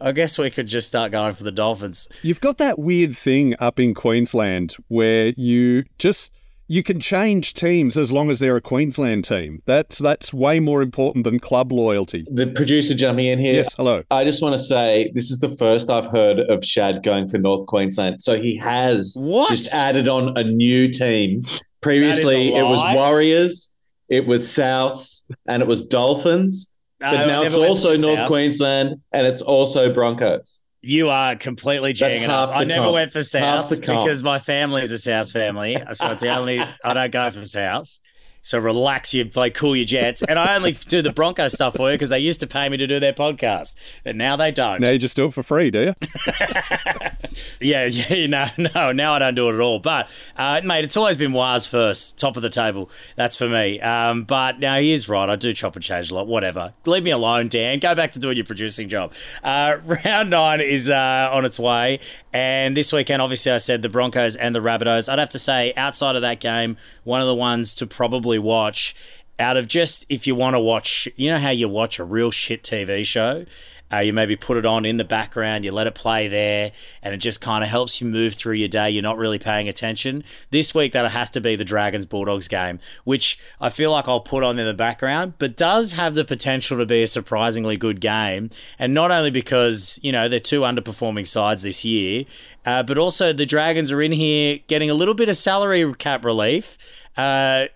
I 0.00 0.12
guess 0.12 0.38
we 0.38 0.50
could 0.50 0.66
just 0.66 0.86
start 0.86 1.12
going 1.12 1.34
for 1.34 1.44
the 1.44 1.52
Dolphins." 1.52 2.08
You've 2.22 2.40
got 2.40 2.58
that 2.58 2.78
weird 2.78 3.16
thing 3.16 3.54
up 3.58 3.80
in 3.80 3.94
Queensland 3.94 4.76
where 4.88 5.32
you 5.36 5.84
just 5.98 6.32
you 6.70 6.82
can 6.82 7.00
change 7.00 7.54
teams 7.54 7.96
as 7.96 8.12
long 8.12 8.30
as 8.30 8.40
they're 8.40 8.56
a 8.56 8.60
Queensland 8.60 9.24
team. 9.24 9.60
That's 9.64 9.98
that's 9.98 10.34
way 10.34 10.60
more 10.60 10.82
important 10.82 11.24
than 11.24 11.40
club 11.40 11.72
loyalty. 11.72 12.26
The 12.30 12.46
producer 12.46 12.94
jumping 12.94 13.24
in 13.26 13.38
here. 13.38 13.54
Yes, 13.54 13.74
hello. 13.74 14.02
I 14.10 14.24
just 14.24 14.42
want 14.42 14.54
to 14.54 14.58
say 14.62 15.10
this 15.14 15.30
is 15.30 15.38
the 15.38 15.48
first 15.48 15.88
I've 15.88 16.10
heard 16.10 16.40
of 16.40 16.62
Shad 16.64 17.02
going 17.02 17.26
for 17.26 17.38
North 17.38 17.64
Queensland. 17.66 18.22
So 18.22 18.38
he 18.40 18.56
has 18.58 19.16
What? 19.18 19.48
just 19.48 19.72
added 19.72 20.08
on 20.08 20.36
a 20.36 20.44
new 20.44 20.88
team. 20.90 21.42
Previously, 21.80 22.50
That 22.50 22.56
is 22.56 22.56
a 22.56 22.58
it 22.58 22.62
was. 22.64 22.94
Warriors, 22.96 23.74
it 24.10 24.26
was 24.26 24.44
Souths, 24.46 25.22
and 25.46 25.62
it 25.62 25.68
was 25.68 25.82
Dolphins. 25.82 26.68
But 27.00 27.26
now 27.26 27.42
it's 27.42 27.56
also 27.56 27.96
North 27.96 28.20
Souths. 28.20 28.26
Queensland 28.26 29.00
and 29.12 29.26
it's 29.26 29.42
also 29.42 29.92
Broncos. 29.92 30.60
You 30.80 31.10
are 31.10 31.36
completely 31.36 31.92
jing 31.92 32.22
it 32.22 32.30
up. 32.30 32.54
I 32.54 32.64
never 32.64 32.84
comp. 32.84 32.94
went 32.94 33.12
for 33.12 33.18
Half 33.18 33.66
Souths 33.66 33.80
because 33.80 34.22
my 34.22 34.38
family 34.38 34.82
is 34.82 34.92
a 34.92 35.10
Souths 35.10 35.32
family, 35.32 35.76
so 35.92 36.12
it's 36.12 36.22
the 36.22 36.34
only 36.36 36.60
I 36.60 36.94
don't 36.94 37.10
go 37.10 37.30
for 37.30 37.40
Souths. 37.40 38.00
So 38.48 38.58
relax, 38.58 39.12
you 39.12 39.26
play 39.26 39.50
cool 39.50 39.76
your 39.76 39.84
jets, 39.84 40.22
and 40.22 40.38
I 40.38 40.56
only 40.56 40.72
do 40.72 41.02
the 41.02 41.12
Bronco 41.12 41.48
stuff 41.48 41.76
for 41.76 41.90
you 41.90 41.96
because 41.96 42.08
they 42.08 42.18
used 42.18 42.40
to 42.40 42.46
pay 42.46 42.66
me 42.70 42.78
to 42.78 42.86
do 42.86 42.98
their 42.98 43.12
podcast, 43.12 43.74
and 44.06 44.16
now 44.16 44.36
they 44.36 44.50
don't. 44.50 44.80
Now 44.80 44.88
you 44.88 44.98
just 44.98 45.16
do 45.16 45.26
it 45.26 45.34
for 45.34 45.42
free, 45.42 45.70
do 45.70 45.92
you? 45.92 45.94
Yeah, 47.60 47.86
yeah, 47.86 48.26
no, 48.26 48.46
no, 48.74 48.92
now 48.92 49.14
I 49.14 49.18
don't 49.18 49.34
do 49.34 49.48
it 49.48 49.54
at 49.54 49.60
all. 49.60 49.78
But, 49.78 50.08
uh, 50.36 50.60
mate, 50.64 50.84
it's 50.84 50.96
always 50.96 51.16
been 51.16 51.32
Waz 51.32 51.66
first, 51.66 52.18
top 52.18 52.36
of 52.36 52.42
the 52.42 52.50
table. 52.50 52.90
That's 53.16 53.36
for 53.36 53.48
me. 53.48 53.80
Um, 53.80 54.24
but 54.24 54.58
now 54.58 54.78
he 54.78 54.92
is 54.92 55.08
right. 55.08 55.28
I 55.28 55.36
do 55.36 55.52
chop 55.52 55.76
and 55.76 55.84
change 55.84 56.10
a 56.10 56.14
lot. 56.14 56.26
Whatever. 56.26 56.74
Leave 56.86 57.02
me 57.02 57.10
alone, 57.10 57.48
Dan. 57.48 57.78
Go 57.78 57.94
back 57.94 58.12
to 58.12 58.18
doing 58.18 58.36
your 58.36 58.46
producing 58.46 58.88
job. 58.88 59.12
Uh, 59.42 59.78
round 60.04 60.30
nine 60.30 60.60
is 60.60 60.90
uh, 60.90 61.28
on 61.32 61.44
its 61.44 61.58
way. 61.58 62.00
And 62.32 62.76
this 62.76 62.92
weekend, 62.92 63.22
obviously, 63.22 63.52
I 63.52 63.58
said 63.58 63.82
the 63.82 63.88
Broncos 63.88 64.36
and 64.36 64.54
the 64.54 64.60
Rabbitohs. 64.60 65.10
I'd 65.10 65.18
have 65.18 65.30
to 65.30 65.38
say, 65.38 65.72
outside 65.76 66.16
of 66.16 66.22
that 66.22 66.40
game, 66.40 66.76
one 67.04 67.20
of 67.20 67.26
the 67.26 67.34
ones 67.34 67.74
to 67.76 67.86
probably 67.86 68.37
watch 68.42 68.94
out 69.38 69.56
of 69.56 69.68
just 69.68 70.04
if 70.08 70.26
you 70.26 70.34
want 70.34 70.54
to 70.54 70.60
watch, 70.60 71.08
you 71.16 71.30
know 71.30 71.38
how 71.38 71.50
you 71.50 71.68
watch 71.68 71.98
a 71.98 72.04
real 72.04 72.30
shit 72.30 72.62
TV 72.62 73.04
show? 73.04 73.44
Uh, 73.90 73.98
you 73.98 74.12
maybe 74.12 74.36
put 74.36 74.58
it 74.58 74.66
on 74.66 74.84
in 74.84 74.98
the 74.98 75.04
background, 75.04 75.64
you 75.64 75.72
let 75.72 75.86
it 75.86 75.94
play 75.94 76.28
there, 76.28 76.72
and 77.02 77.14
it 77.14 77.18
just 77.18 77.40
kind 77.40 77.64
of 77.64 77.70
helps 77.70 78.00
you 78.00 78.06
move 78.06 78.34
through 78.34 78.52
your 78.52 78.68
day. 78.68 78.90
You're 78.90 79.02
not 79.02 79.16
really 79.16 79.38
paying 79.38 79.66
attention. 79.66 80.24
This 80.50 80.74
week, 80.74 80.92
that 80.92 81.10
has 81.10 81.30
to 81.30 81.40
be 81.40 81.56
the 81.56 81.64
Dragons 81.64 82.04
Bulldogs 82.04 82.48
game, 82.48 82.80
which 83.04 83.38
I 83.62 83.70
feel 83.70 83.90
like 83.90 84.06
I'll 84.06 84.20
put 84.20 84.44
on 84.44 84.58
in 84.58 84.66
the 84.66 84.74
background, 84.74 85.34
but 85.38 85.56
does 85.56 85.92
have 85.92 86.14
the 86.14 86.24
potential 86.24 86.76
to 86.76 86.84
be 86.84 87.02
a 87.02 87.06
surprisingly 87.06 87.78
good 87.78 88.00
game. 88.02 88.50
And 88.78 88.92
not 88.92 89.10
only 89.10 89.30
because, 89.30 89.98
you 90.02 90.12
know, 90.12 90.28
they're 90.28 90.38
two 90.38 90.60
underperforming 90.60 91.26
sides 91.26 91.62
this 91.62 91.82
year, 91.82 92.26
uh, 92.66 92.82
but 92.82 92.98
also 92.98 93.32
the 93.32 93.46
Dragons 93.46 93.90
are 93.90 94.02
in 94.02 94.12
here 94.12 94.58
getting 94.66 94.90
a 94.90 94.94
little 94.94 95.14
bit 95.14 95.30
of 95.30 95.36
salary 95.38 95.94
cap 95.94 96.26
relief. 96.26 96.76
Uh, 97.18 97.66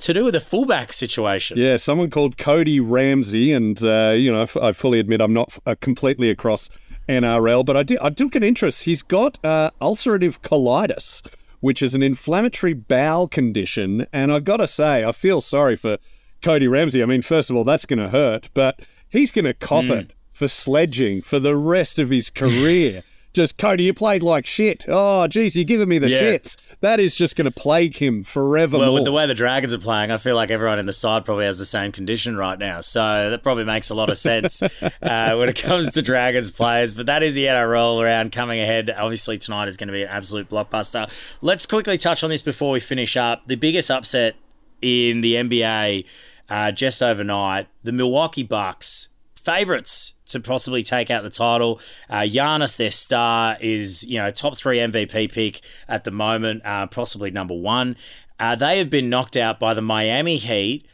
to 0.00 0.14
do 0.14 0.24
with 0.24 0.32
the 0.32 0.40
fullback 0.40 0.94
situation. 0.94 1.58
Yeah, 1.58 1.76
someone 1.76 2.08
called 2.08 2.38
Cody 2.38 2.80
Ramsey, 2.80 3.52
and 3.52 3.80
uh, 3.84 4.14
you 4.16 4.32
know, 4.32 4.46
I 4.62 4.72
fully 4.72 4.98
admit 4.98 5.20
I'm 5.20 5.34
not 5.34 5.58
uh, 5.66 5.74
completely 5.78 6.30
across 6.30 6.70
NRL, 7.06 7.66
but 7.66 7.76
I 7.76 7.82
do 7.82 7.98
I 8.00 8.08
took 8.08 8.34
an 8.34 8.42
interest. 8.42 8.84
He's 8.84 9.02
got 9.02 9.38
uh, 9.44 9.70
ulcerative 9.82 10.40
colitis, 10.40 11.22
which 11.60 11.82
is 11.82 11.94
an 11.94 12.02
inflammatory 12.02 12.72
bowel 12.72 13.28
condition, 13.28 14.06
and 14.10 14.32
I've 14.32 14.44
gotta 14.44 14.66
say, 14.66 15.04
I 15.04 15.12
feel 15.12 15.42
sorry 15.42 15.76
for 15.76 15.98
Cody 16.42 16.66
Ramsey. 16.66 17.02
I 17.02 17.06
mean, 17.06 17.22
first 17.22 17.50
of 17.50 17.56
all, 17.56 17.64
that's 17.64 17.84
going 17.84 17.98
to 17.98 18.08
hurt, 18.08 18.48
but 18.54 18.80
he's 19.08 19.32
going 19.32 19.44
to 19.44 19.54
cop 19.54 19.84
it 19.84 20.12
for 20.30 20.48
sledging 20.48 21.20
for 21.20 21.38
the 21.38 21.56
rest 21.56 21.98
of 21.98 22.10
his 22.10 22.30
career. 22.30 23.02
Just 23.38 23.56
Cody, 23.56 23.84
you 23.84 23.94
played 23.94 24.24
like 24.24 24.46
shit. 24.46 24.84
Oh, 24.88 25.28
geez, 25.28 25.54
you're 25.54 25.64
giving 25.64 25.88
me 25.88 26.00
the 26.00 26.10
Yeah. 26.10 26.22
shits. 26.22 26.56
That 26.80 26.98
is 26.98 27.14
just 27.14 27.36
going 27.36 27.44
to 27.44 27.52
plague 27.52 27.94
him 27.94 28.24
forever. 28.24 28.76
Well, 28.80 28.92
with 28.92 29.04
the 29.04 29.12
way 29.12 29.28
the 29.28 29.34
Dragons 29.34 29.72
are 29.72 29.78
playing, 29.78 30.10
I 30.10 30.16
feel 30.16 30.34
like 30.34 30.50
everyone 30.50 30.80
in 30.80 30.86
the 30.86 30.92
side 30.92 31.24
probably 31.24 31.44
has 31.44 31.56
the 31.56 31.64
same 31.64 31.92
condition 31.92 32.36
right 32.36 32.58
now. 32.58 32.80
So 32.80 33.30
that 33.30 33.44
probably 33.44 33.62
makes 33.62 33.90
a 33.90 33.94
lot 33.94 34.10
of 34.10 34.18
sense 34.18 34.60
uh, 35.02 35.36
when 35.36 35.48
it 35.48 35.54
comes 35.54 35.92
to 35.92 36.02
Dragons 36.02 36.50
players. 36.50 36.94
But 36.94 37.06
that 37.06 37.22
is 37.22 37.36
the 37.36 37.44
NRL 37.44 38.02
round 38.02 38.32
coming 38.32 38.58
ahead. 38.58 38.90
Obviously, 38.90 39.38
tonight 39.38 39.68
is 39.68 39.76
going 39.76 39.86
to 39.86 39.92
be 39.92 40.02
an 40.02 40.08
absolute 40.08 40.48
blockbuster. 40.48 41.08
Let's 41.40 41.64
quickly 41.64 41.96
touch 41.96 42.24
on 42.24 42.30
this 42.30 42.42
before 42.42 42.72
we 42.72 42.80
finish 42.80 43.16
up. 43.16 43.46
The 43.46 43.54
biggest 43.54 43.88
upset 43.88 44.34
in 44.82 45.20
the 45.20 45.34
NBA 45.34 46.06
uh, 46.48 46.72
just 46.72 47.04
overnight 47.04 47.68
the 47.84 47.92
Milwaukee 47.92 48.42
Bucks. 48.42 49.10
Favorites 49.36 50.14
to 50.28 50.40
possibly 50.40 50.82
take 50.82 51.10
out 51.10 51.22
the 51.22 51.30
title. 51.30 51.80
Uh, 52.08 52.20
Giannis, 52.20 52.76
their 52.76 52.90
star, 52.90 53.56
is 53.60 54.04
you 54.04 54.18
know 54.18 54.30
top 54.30 54.56
three 54.56 54.78
MVP 54.78 55.32
pick 55.32 55.60
at 55.88 56.04
the 56.04 56.10
moment, 56.10 56.62
uh, 56.64 56.86
possibly 56.86 57.30
number 57.30 57.54
one. 57.54 57.96
Uh, 58.40 58.54
they 58.54 58.78
have 58.78 58.88
been 58.88 59.10
knocked 59.10 59.36
out 59.36 59.58
by 59.58 59.74
the 59.74 59.82
Miami 59.82 60.36
Heat 60.36 60.86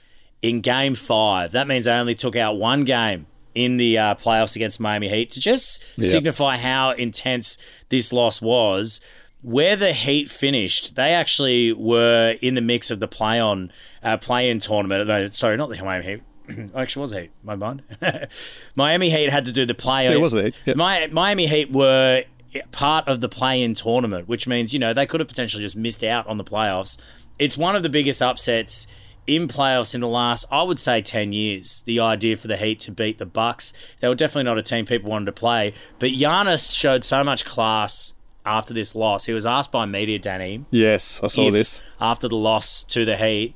in 0.43 0.61
Game 0.61 0.95
Five. 0.95 1.53
That 1.53 1.69
means 1.69 1.85
they 1.85 1.93
only 1.93 2.15
took 2.15 2.37
out 2.37 2.57
one 2.57 2.85
game 2.85 3.27
in 3.55 3.77
the 3.77 3.99
uh, 3.99 4.15
playoffs 4.17 4.57
against 4.57 4.81
Miami 4.81 5.09
Heat 5.09 5.31
to 5.31 5.41
just 5.41 5.85
signify 6.01 6.57
how 6.57 6.91
intense 6.91 7.59
this 7.89 8.13
loss 8.13 8.43
was. 8.43 9.01
Where 9.43 9.77
the 9.77 9.93
Heat 9.93 10.31
finished, 10.31 10.97
they 10.97 11.13
actually 11.13 11.73
were 11.73 12.37
in 12.41 12.55
the 12.55 12.63
mix 12.63 12.91
of 12.91 12.99
the 12.99 13.09
play 13.09 13.39
on 13.39 13.71
uh, 14.03 14.17
play 14.17 14.49
in 14.49 14.59
tournament. 14.59 15.07
No, 15.07 15.27
sorry, 15.29 15.57
not 15.57 15.69
the 15.69 15.83
Miami 15.83 16.05
Heat. 16.07 16.23
actually 16.75 17.01
was 17.01 17.13
Heat. 17.13 17.31
My 17.43 17.55
mind. 17.57 17.83
Miami 18.75 19.11
Heat 19.11 19.31
had 19.31 19.45
to 19.47 19.53
do 19.53 19.65
the 19.67 19.75
play. 19.75 20.05
Yeah, 20.05 20.13
it 20.13 20.21
was 20.21 20.33
Heat. 20.33 20.55
Yep. 20.67 20.77
My, 20.77 21.09
Miami 21.11 21.47
Heat 21.47 21.71
were 21.71 22.25
part 22.71 23.09
of 23.09 23.21
the 23.21 23.29
play-in 23.29 23.75
tournament, 23.75 24.29
which 24.29 24.47
means 24.47 24.73
you 24.73 24.79
know 24.79 24.93
they 24.95 25.07
could 25.07 25.21
have 25.21 25.29
potentially 25.29 25.63
just 25.63 25.77
missed 25.77 26.05
out 26.05 26.27
on 26.27 26.39
the 26.39 26.45
playoffs. 26.45 26.99
It's 27.39 27.59
one 27.59 27.75
of 27.77 27.83
the 27.83 27.89
biggest 27.89 28.23
upsets 28.23 28.87
in 29.27 29.49
playoffs 29.49 29.95
in 29.95 30.01
the 30.03 30.09
last, 30.09 30.45
I 30.51 30.63
would 30.63 30.79
say, 30.79 31.01
ten 31.03 31.33
years. 31.33 31.81
The 31.87 31.99
idea 32.01 32.37
for 32.37 32.47
the 32.49 32.57
Heat 32.57 32.79
to 32.81 32.93
beat 32.93 33.19
the 33.19 33.27
Bucks, 33.27 33.73
they 34.01 34.09
were 34.09 34.15
definitely 34.15 34.45
not 34.45 34.59
a 34.59 34.63
team 34.63 34.87
people 34.87 35.11
wanted 35.11 35.27
to 35.27 35.33
play. 35.33 35.73
But 35.99 36.11
Giannis 36.11 36.77
showed 36.77 37.05
so 37.05 37.25
much 37.25 37.45
class 37.45 38.15
after 38.47 38.75
this 38.75 38.95
loss. 38.95 39.25
He 39.25 39.33
was 39.33 39.47
asked 39.47 39.73
by 39.73 39.87
media, 39.87 40.19
Danny, 40.19 40.67
Yes, 40.71 41.21
I 41.23 41.29
saw 41.29 41.51
this. 41.51 41.81
after 42.01 42.29
the 42.29 42.37
loss 42.37 42.85
to 42.85 43.05
the 43.07 43.17
Heat 43.17 43.55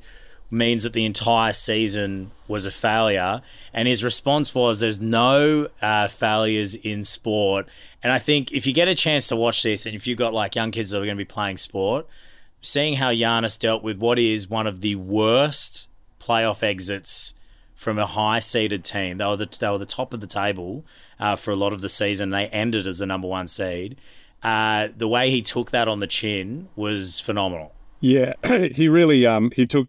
means 0.51 0.83
that 0.83 0.95
the 0.95 1.05
entire 1.05 1.53
season 1.53 2.31
was 2.49 2.67
a 2.67 2.71
failure. 2.71 3.43
And 3.73 3.87
his 3.87 4.03
response 4.03 4.55
was, 4.55 4.81
"There's 4.81 5.01
no 5.01 5.69
uh, 5.81 6.09
failures 6.09 6.75
in 6.75 7.05
sport." 7.05 7.67
And 8.03 8.13
I 8.13 8.19
think 8.19 8.53
if 8.53 8.67
you 8.67 8.73
get 8.73 8.89
a 8.89 8.95
chance 8.95 9.29
to 9.29 9.37
watch 9.37 9.63
this, 9.63 9.87
and 9.87 9.95
if 9.95 10.07
you've 10.07 10.19
got 10.19 10.35
like 10.35 10.55
young 10.55 10.71
kids 10.71 10.91
that 10.91 10.99
are 10.99 11.05
going 11.05 11.17
to 11.17 11.25
be 11.25 11.25
playing 11.25 11.59
sport, 11.59 12.07
seeing 12.61 12.95
how 12.95 13.11
Giannis 13.11 13.59
dealt 13.59 13.83
with 13.83 13.99
what 13.99 14.19
is 14.19 14.49
one 14.49 14.67
of 14.67 14.81
the 14.81 14.97
worst 14.97 15.89
playoff 16.21 16.63
exits 16.63 17.35
from 17.75 17.99
a 17.99 18.07
high 18.07 18.41
seeded 18.41 18.85
team. 18.85 19.19
They 19.19 19.25
were 19.25 19.37
the 19.37 19.57
they 19.61 19.69
were 19.69 19.79
the 19.79 19.87
top 19.87 20.13
of 20.13 20.21
the 20.21 20.27
table 20.27 20.85
uh, 21.21 21.37
for 21.37 21.53
a 21.53 21.57
lot 21.57 21.73
of 21.73 21.81
the 21.81 21.89
season. 21.89 22.31
They 22.31 22.49
ended 22.49 22.87
as 22.87 22.99
the 22.99 23.07
number 23.07 23.29
one 23.29 23.49
seed. 23.49 23.97
Uh, 24.43 24.89
the 24.97 25.09
way 25.09 25.31
he 25.31 25.43
took 25.43 25.71
that 25.71 25.89
on 25.89 26.01
the 26.01 26.07
chin 26.07 26.69
was 26.77 27.21
phenomenal. 27.21 27.73
Yeah, 28.01 28.35
he 28.73 28.89
really 28.89 29.27
um 29.27 29.53
he 29.55 29.67
took 29.67 29.89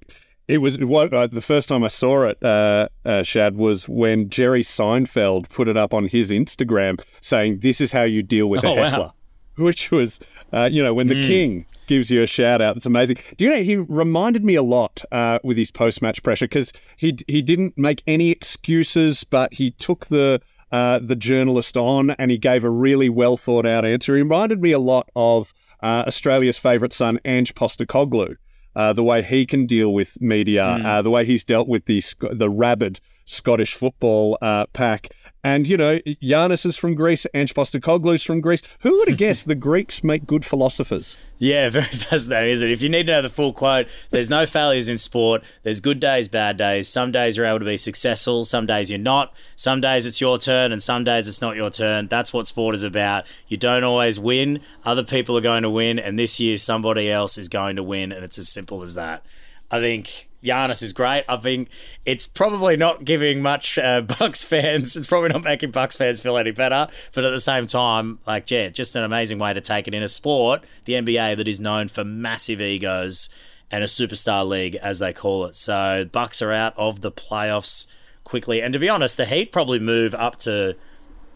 it 0.49 0.57
was 0.57 0.77
what 0.79 1.13
uh, 1.13 1.27
the 1.27 1.41
first 1.41 1.69
time 1.69 1.83
I 1.83 1.87
saw 1.87 2.23
it, 2.27 2.43
uh, 2.43 2.89
uh, 3.05 3.23
Shad, 3.23 3.55
was 3.55 3.87
when 3.87 4.29
Jerry 4.29 4.63
Seinfeld 4.63 5.47
put 5.49 5.67
it 5.67 5.77
up 5.77 5.93
on 5.93 6.07
his 6.07 6.31
Instagram 6.31 6.99
saying, 7.21 7.59
"This 7.59 7.79
is 7.79 7.91
how 7.91 8.03
you 8.03 8.21
deal 8.23 8.49
with 8.49 8.63
a 8.63 8.67
Oh, 8.67 8.73
wow. 8.75 8.83
Hmm. 8.83 8.89
heckler," 8.89 9.11
which 9.65 9.91
was, 9.91 10.19
uh, 10.51 10.67
you 10.71 10.83
know, 10.83 10.93
when 10.93 11.07
the 11.07 11.21
king 11.21 11.65
gives 11.87 12.09
you 12.11 12.21
a 12.21 12.27
shout 12.27 12.61
out. 12.61 12.73
That's 12.75 12.85
amazing. 12.85 13.17
Do 13.37 13.45
you 13.45 13.51
know 13.51 13.61
he 13.63 13.75
reminded 13.75 14.43
me 14.43 14.55
a 14.55 14.63
lot 14.63 15.03
uh, 15.11 15.39
with 15.43 15.57
his 15.57 15.71
post 15.71 16.01
match 16.01 16.21
pressure 16.23 16.45
because 16.45 16.73
he 16.97 17.15
he 17.27 17.41
didn't 17.41 17.77
make 17.77 18.01
any 18.07 18.29
excuses, 18.31 19.23
but 19.23 19.53
he 19.53 19.71
took 19.71 20.07
the. 20.07 20.41
Uh, 20.71 20.99
the 21.01 21.15
journalist 21.15 21.75
on, 21.75 22.11
and 22.11 22.29
he 22.29 22.37
gave 22.37 22.63
a 22.63 22.69
really 22.69 23.09
well 23.09 23.35
thought 23.35 23.65
out 23.65 23.83
answer. 23.83 24.13
He 24.15 24.21
reminded 24.21 24.61
me 24.61 24.71
a 24.71 24.77
lot 24.77 25.09
of 25.15 25.51
uh, 25.81 26.03
Australia's 26.05 26.59
favourite 26.59 26.93
son, 26.93 27.19
Ange 27.25 27.55
Postecoglou, 27.55 28.35
uh, 28.79 28.93
the 28.93 29.03
way 29.03 29.21
he 29.21 29.45
can 29.45 29.65
deal 29.65 29.93
with 29.93 30.21
media, 30.21 30.63
uh, 30.85 31.01
the 31.01 31.09
way 31.09 31.25
he's 31.25 31.43
dealt 31.43 31.67
with 31.67 31.83
the 31.85 32.01
the 32.31 32.49
rabid 32.49 33.01
Scottish 33.29 33.75
football 33.75 34.37
uh, 34.41 34.65
pack. 34.73 35.09
And, 35.43 35.67
you 35.67 35.77
know, 35.77 35.99
Giannis 35.99 36.65
is 36.65 36.75
from 36.75 36.95
Greece, 36.95 37.25
Ange 37.33 37.53
Postecoglou's 37.53 38.23
from 38.23 38.41
Greece. 38.41 38.61
Who 38.81 38.97
would 38.97 39.07
have 39.07 39.17
guessed 39.25 39.47
the 39.47 39.55
Greeks 39.55 40.03
make 40.03 40.25
good 40.25 40.43
philosophers? 40.43 41.15
Yeah, 41.37 41.69
very 41.69 41.85
fascinating, 41.85 42.53
isn't 42.53 42.69
it? 42.69 42.73
If 42.73 42.81
you 42.81 42.89
need 42.89 43.05
to 43.05 43.13
know 43.13 43.21
the 43.21 43.29
full 43.29 43.53
quote, 43.53 43.87
there's 44.09 44.29
no 44.29 44.45
failures 44.45 44.89
in 44.89 44.97
sport. 44.97 45.43
There's 45.63 45.79
good 45.79 45.99
days, 45.99 46.27
bad 46.27 46.57
days. 46.57 46.87
Some 46.87 47.11
days 47.11 47.37
you're 47.37 47.45
able 47.45 47.59
to 47.59 47.65
be 47.65 47.77
successful, 47.77 48.43
some 48.45 48.65
days 48.65 48.89
you're 48.89 48.99
not. 48.99 49.31
Some 49.55 49.79
days 49.79 50.05
it's 50.05 50.19
your 50.19 50.37
turn, 50.37 50.71
and 50.71 50.81
some 50.81 51.03
days 51.03 51.27
it's 51.27 51.41
not 51.41 51.55
your 51.55 51.69
turn. 51.69 52.07
That's 52.07 52.33
what 52.33 52.47
sport 52.47 52.75
is 52.75 52.83
about. 52.83 53.25
You 53.47 53.57
don't 53.57 53.83
always 53.83 54.19
win. 54.19 54.59
Other 54.83 55.03
people 55.03 55.37
are 55.37 55.41
going 55.41 55.63
to 55.63 55.69
win, 55.69 55.99
and 55.99 56.17
this 56.17 56.39
year 56.39 56.57
somebody 56.57 57.09
else 57.09 57.37
is 57.37 57.47
going 57.47 57.75
to 57.75 57.83
win, 57.83 58.11
and 58.11 58.25
it's 58.25 58.39
as 58.39 58.49
simple 58.49 58.81
as 58.81 58.95
that. 58.95 59.23
I 59.71 59.79
think 59.79 60.29
Giannis 60.43 60.81
is 60.81 60.93
great. 60.93 61.25
I 61.27 61.37
think 61.37 61.69
it's 62.05 62.27
probably 62.27 62.77
not 62.77 63.05
giving 63.05 63.41
much 63.41 63.77
uh, 63.77 64.01
Bucks 64.19 64.43
fans. 64.43 64.95
It's 64.95 65.07
probably 65.07 65.29
not 65.29 65.43
making 65.43 65.71
Bucks 65.71 65.95
fans 65.95 66.21
feel 66.21 66.37
any 66.37 66.51
better. 66.51 66.87
But 67.13 67.25
at 67.25 67.31
the 67.31 67.39
same 67.39 67.67
time, 67.67 68.19
like 68.25 68.49
yeah, 68.49 68.69
just 68.69 68.95
an 68.95 69.03
amazing 69.03 69.39
way 69.39 69.53
to 69.53 69.61
take 69.61 69.87
it 69.87 69.93
in 69.93 70.03
a 70.03 70.09
sport, 70.09 70.63
the 70.85 70.93
NBA 70.93 71.37
that 71.37 71.47
is 71.47 71.59
known 71.59 71.87
for 71.87 72.03
massive 72.03 72.61
egos 72.61 73.29
and 73.71 73.83
a 73.83 73.87
superstar 73.87 74.47
league 74.47 74.75
as 74.75 74.99
they 74.99 75.13
call 75.13 75.45
it. 75.45 75.55
So 75.55 76.05
Bucks 76.11 76.41
are 76.41 76.51
out 76.51 76.73
of 76.77 77.01
the 77.01 77.11
playoffs 77.11 77.87
quickly. 78.23 78.61
And 78.61 78.73
to 78.73 78.79
be 78.79 78.89
honest, 78.89 79.17
the 79.17 79.25
Heat 79.25 79.51
probably 79.51 79.79
move 79.79 80.15
up 80.15 80.37
to 80.39 80.75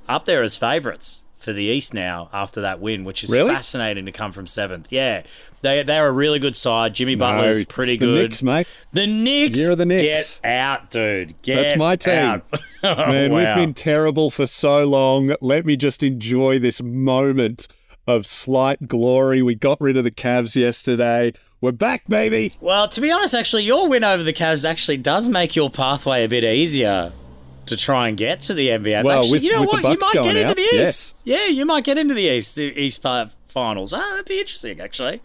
up 0.07 0.25
there 0.25 0.43
as 0.43 0.57
favourites 0.57 1.22
for 1.43 1.53
the 1.53 1.63
East 1.63 1.93
now 1.93 2.29
after 2.33 2.61
that 2.61 2.79
win, 2.79 3.03
which 3.03 3.23
is 3.23 3.29
Really? 3.29 3.53
fascinating 3.53 4.05
to 4.05 4.11
come 4.11 4.31
from 4.31 4.47
seventh. 4.47 4.87
Yeah, 4.91 5.23
they 5.61 5.83
they're 5.83 6.07
a 6.07 6.11
really 6.11 6.39
good 6.39 6.55
side. 6.55 6.95
Jimmy 6.95 7.15
Butler's 7.15 7.59
No, 7.59 7.65
pretty 7.67 7.93
it's 7.93 7.99
the 7.99 8.05
good. 8.05 8.21
Knicks, 8.29 8.43
mate. 8.43 8.67
The 8.93 9.05
Knicks. 9.07 9.67
Of 9.67 9.77
the 9.77 9.85
Knicks. 9.85 10.39
Get 10.39 10.49
out, 10.49 10.89
dude. 10.89 11.39
Get 11.41 11.55
That's 11.55 11.77
my 11.77 11.95
team. 11.95 12.41
Oh, 12.85 12.95
Man, 12.97 13.31
we've 13.31 13.55
been 13.55 13.73
terrible 13.73 14.29
for 14.29 14.45
so 14.45 14.83
long. 14.83 15.33
Let 15.39 15.65
me 15.65 15.77
just 15.77 16.03
enjoy 16.03 16.59
this 16.59 16.81
moment 16.83 17.69
of 18.07 18.25
slight 18.25 18.89
glory. 18.89 19.41
We 19.41 19.55
got 19.55 19.79
rid 19.79 19.95
of 19.95 20.03
the 20.03 20.11
Cavs 20.11 20.57
yesterday. 20.57 21.31
We're 21.61 21.71
back, 21.71 22.05
baby. 22.09 22.51
Well, 22.59 22.89
to 22.89 22.99
be 22.99 23.09
honest, 23.09 23.33
actually, 23.33 23.63
your 23.63 23.87
win 23.87 24.03
over 24.03 24.21
the 24.21 24.33
Cavs 24.33 24.69
actually 24.69 24.97
does 24.97 25.29
make 25.29 25.55
your 25.55 25.69
pathway 25.69 26.25
a 26.25 26.27
bit 26.27 26.43
easier 26.43 27.13
to 27.67 27.77
try 27.77 28.07
and 28.07 28.17
get 28.17 28.41
to 28.41 28.53
the 28.53 28.67
NBA. 28.69 29.03
Well, 29.03 29.19
actually, 29.19 29.31
with- 29.37 29.43
you 29.43 29.51
know 29.53 29.61
with 29.61 29.71
the 29.71 29.81
what? 29.81 29.93
You 29.93 29.99
might 29.99 30.13
get 30.13 30.35
into 30.37 30.49
out, 30.49 30.55
the 30.55 30.61
East. 30.61 30.73
yes. 30.73 31.21
Yeah, 31.25 31.47
you 31.47 31.65
might 31.65 31.83
get 31.83 31.97
into 31.97 32.13
the 32.13 32.23
East 32.23 32.57
East 32.59 33.01
fi- 33.01 33.29
finals. 33.47 33.93
Ah, 33.93 33.99
that'd 34.11 34.25
be 34.25 34.39
interesting, 34.39 34.79
actually. 34.81 35.21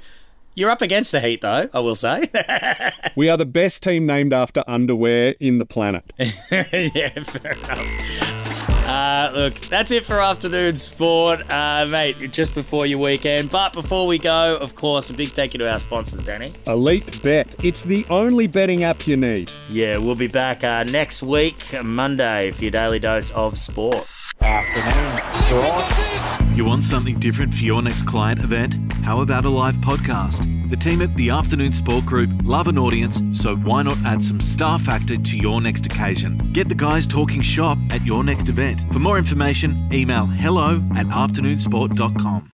You're 0.55 0.71
up 0.71 0.83
against 0.83 1.13
the 1.13 1.21
Heat, 1.21 1.41
though. 1.41 1.69
I 1.73 1.79
will 1.81 1.95
say. 1.95 2.29
We 3.17 3.29
are 3.31 3.37
the 3.37 3.47
best 3.47 3.83
team 3.83 4.07
named 4.07 4.33
after 4.33 4.63
underwear 4.67 5.35
in 5.41 5.59
the 5.59 5.67
planet. 5.67 6.13
yeah, 6.19 7.09
fair 7.23 7.53
enough. 7.53 8.45
Uh, 8.89 9.31
look, 9.35 9.55
that's 9.55 9.93
it 9.93 10.05
for 10.05 10.19
afternoon 10.21 10.75
sport, 10.77 11.43
uh, 11.53 11.87
mate. 11.91 12.33
Just 12.33 12.55
before 12.55 12.87
your 12.87 12.99
weekend, 12.99 13.51
but 13.51 13.75
before 13.75 14.07
we 14.07 14.19
go, 14.19 14.55
of 14.55 14.75
course, 14.75 15.11
a 15.11 15.13
big 15.13 15.29
thank 15.29 15.53
you 15.53 15.59
to 15.59 15.71
our 15.71 15.79
sponsors, 15.79 16.23
Danny. 16.23 16.53
Elite 16.67 17.23
Bet. 17.23 17.63
It's 17.63 17.83
the 17.83 18.07
only 18.09 18.47
betting 18.47 18.85
app 18.85 19.07
you 19.07 19.19
need. 19.19 19.53
Yeah, 19.69 19.99
we'll 19.99 20.15
be 20.15 20.27
back 20.27 20.65
uh, 20.65 20.85
next 20.85 21.23
week, 21.23 21.57
Monday, 21.85 22.51
for 22.51 22.63
your 22.63 22.71
daily 22.71 22.99
dose 22.99 23.31
of 23.33 23.59
sport. 23.59 24.09
Afternoon 24.41 25.21
sport. 25.21 26.57
You 26.57 26.65
want 26.65 26.83
something 26.83 27.19
different 27.19 27.53
for 27.53 27.65
your 27.65 27.83
next 27.83 28.07
client 28.07 28.41
event? 28.41 28.79
How 29.05 29.21
about 29.21 29.45
a 29.45 29.51
live 29.51 29.77
podcast? 29.79 30.58
The 30.69 30.77
team 30.77 31.01
at 31.01 31.17
the 31.17 31.31
Afternoon 31.31 31.73
Sport 31.73 32.05
Group 32.05 32.31
love 32.45 32.69
an 32.69 32.77
audience, 32.77 33.23
so 33.33 33.57
why 33.57 33.83
not 33.83 33.97
add 34.05 34.23
some 34.23 34.39
star 34.39 34.79
factor 34.79 35.17
to 35.17 35.37
your 35.39 35.63
next 35.63 35.87
occasion? 35.87 36.53
Get 36.53 36.69
the 36.69 36.75
guys 36.75 37.07
talking 37.07 37.41
shop 37.41 37.79
at 37.91 38.05
your 38.05 38.23
next 38.23 38.51
event. 38.51 38.85
For 38.93 38.99
more 38.99 39.17
information, 39.17 39.89
email 39.91 40.27
hello 40.27 40.83
at 40.95 41.07
afternoonsport.com. 41.07 42.51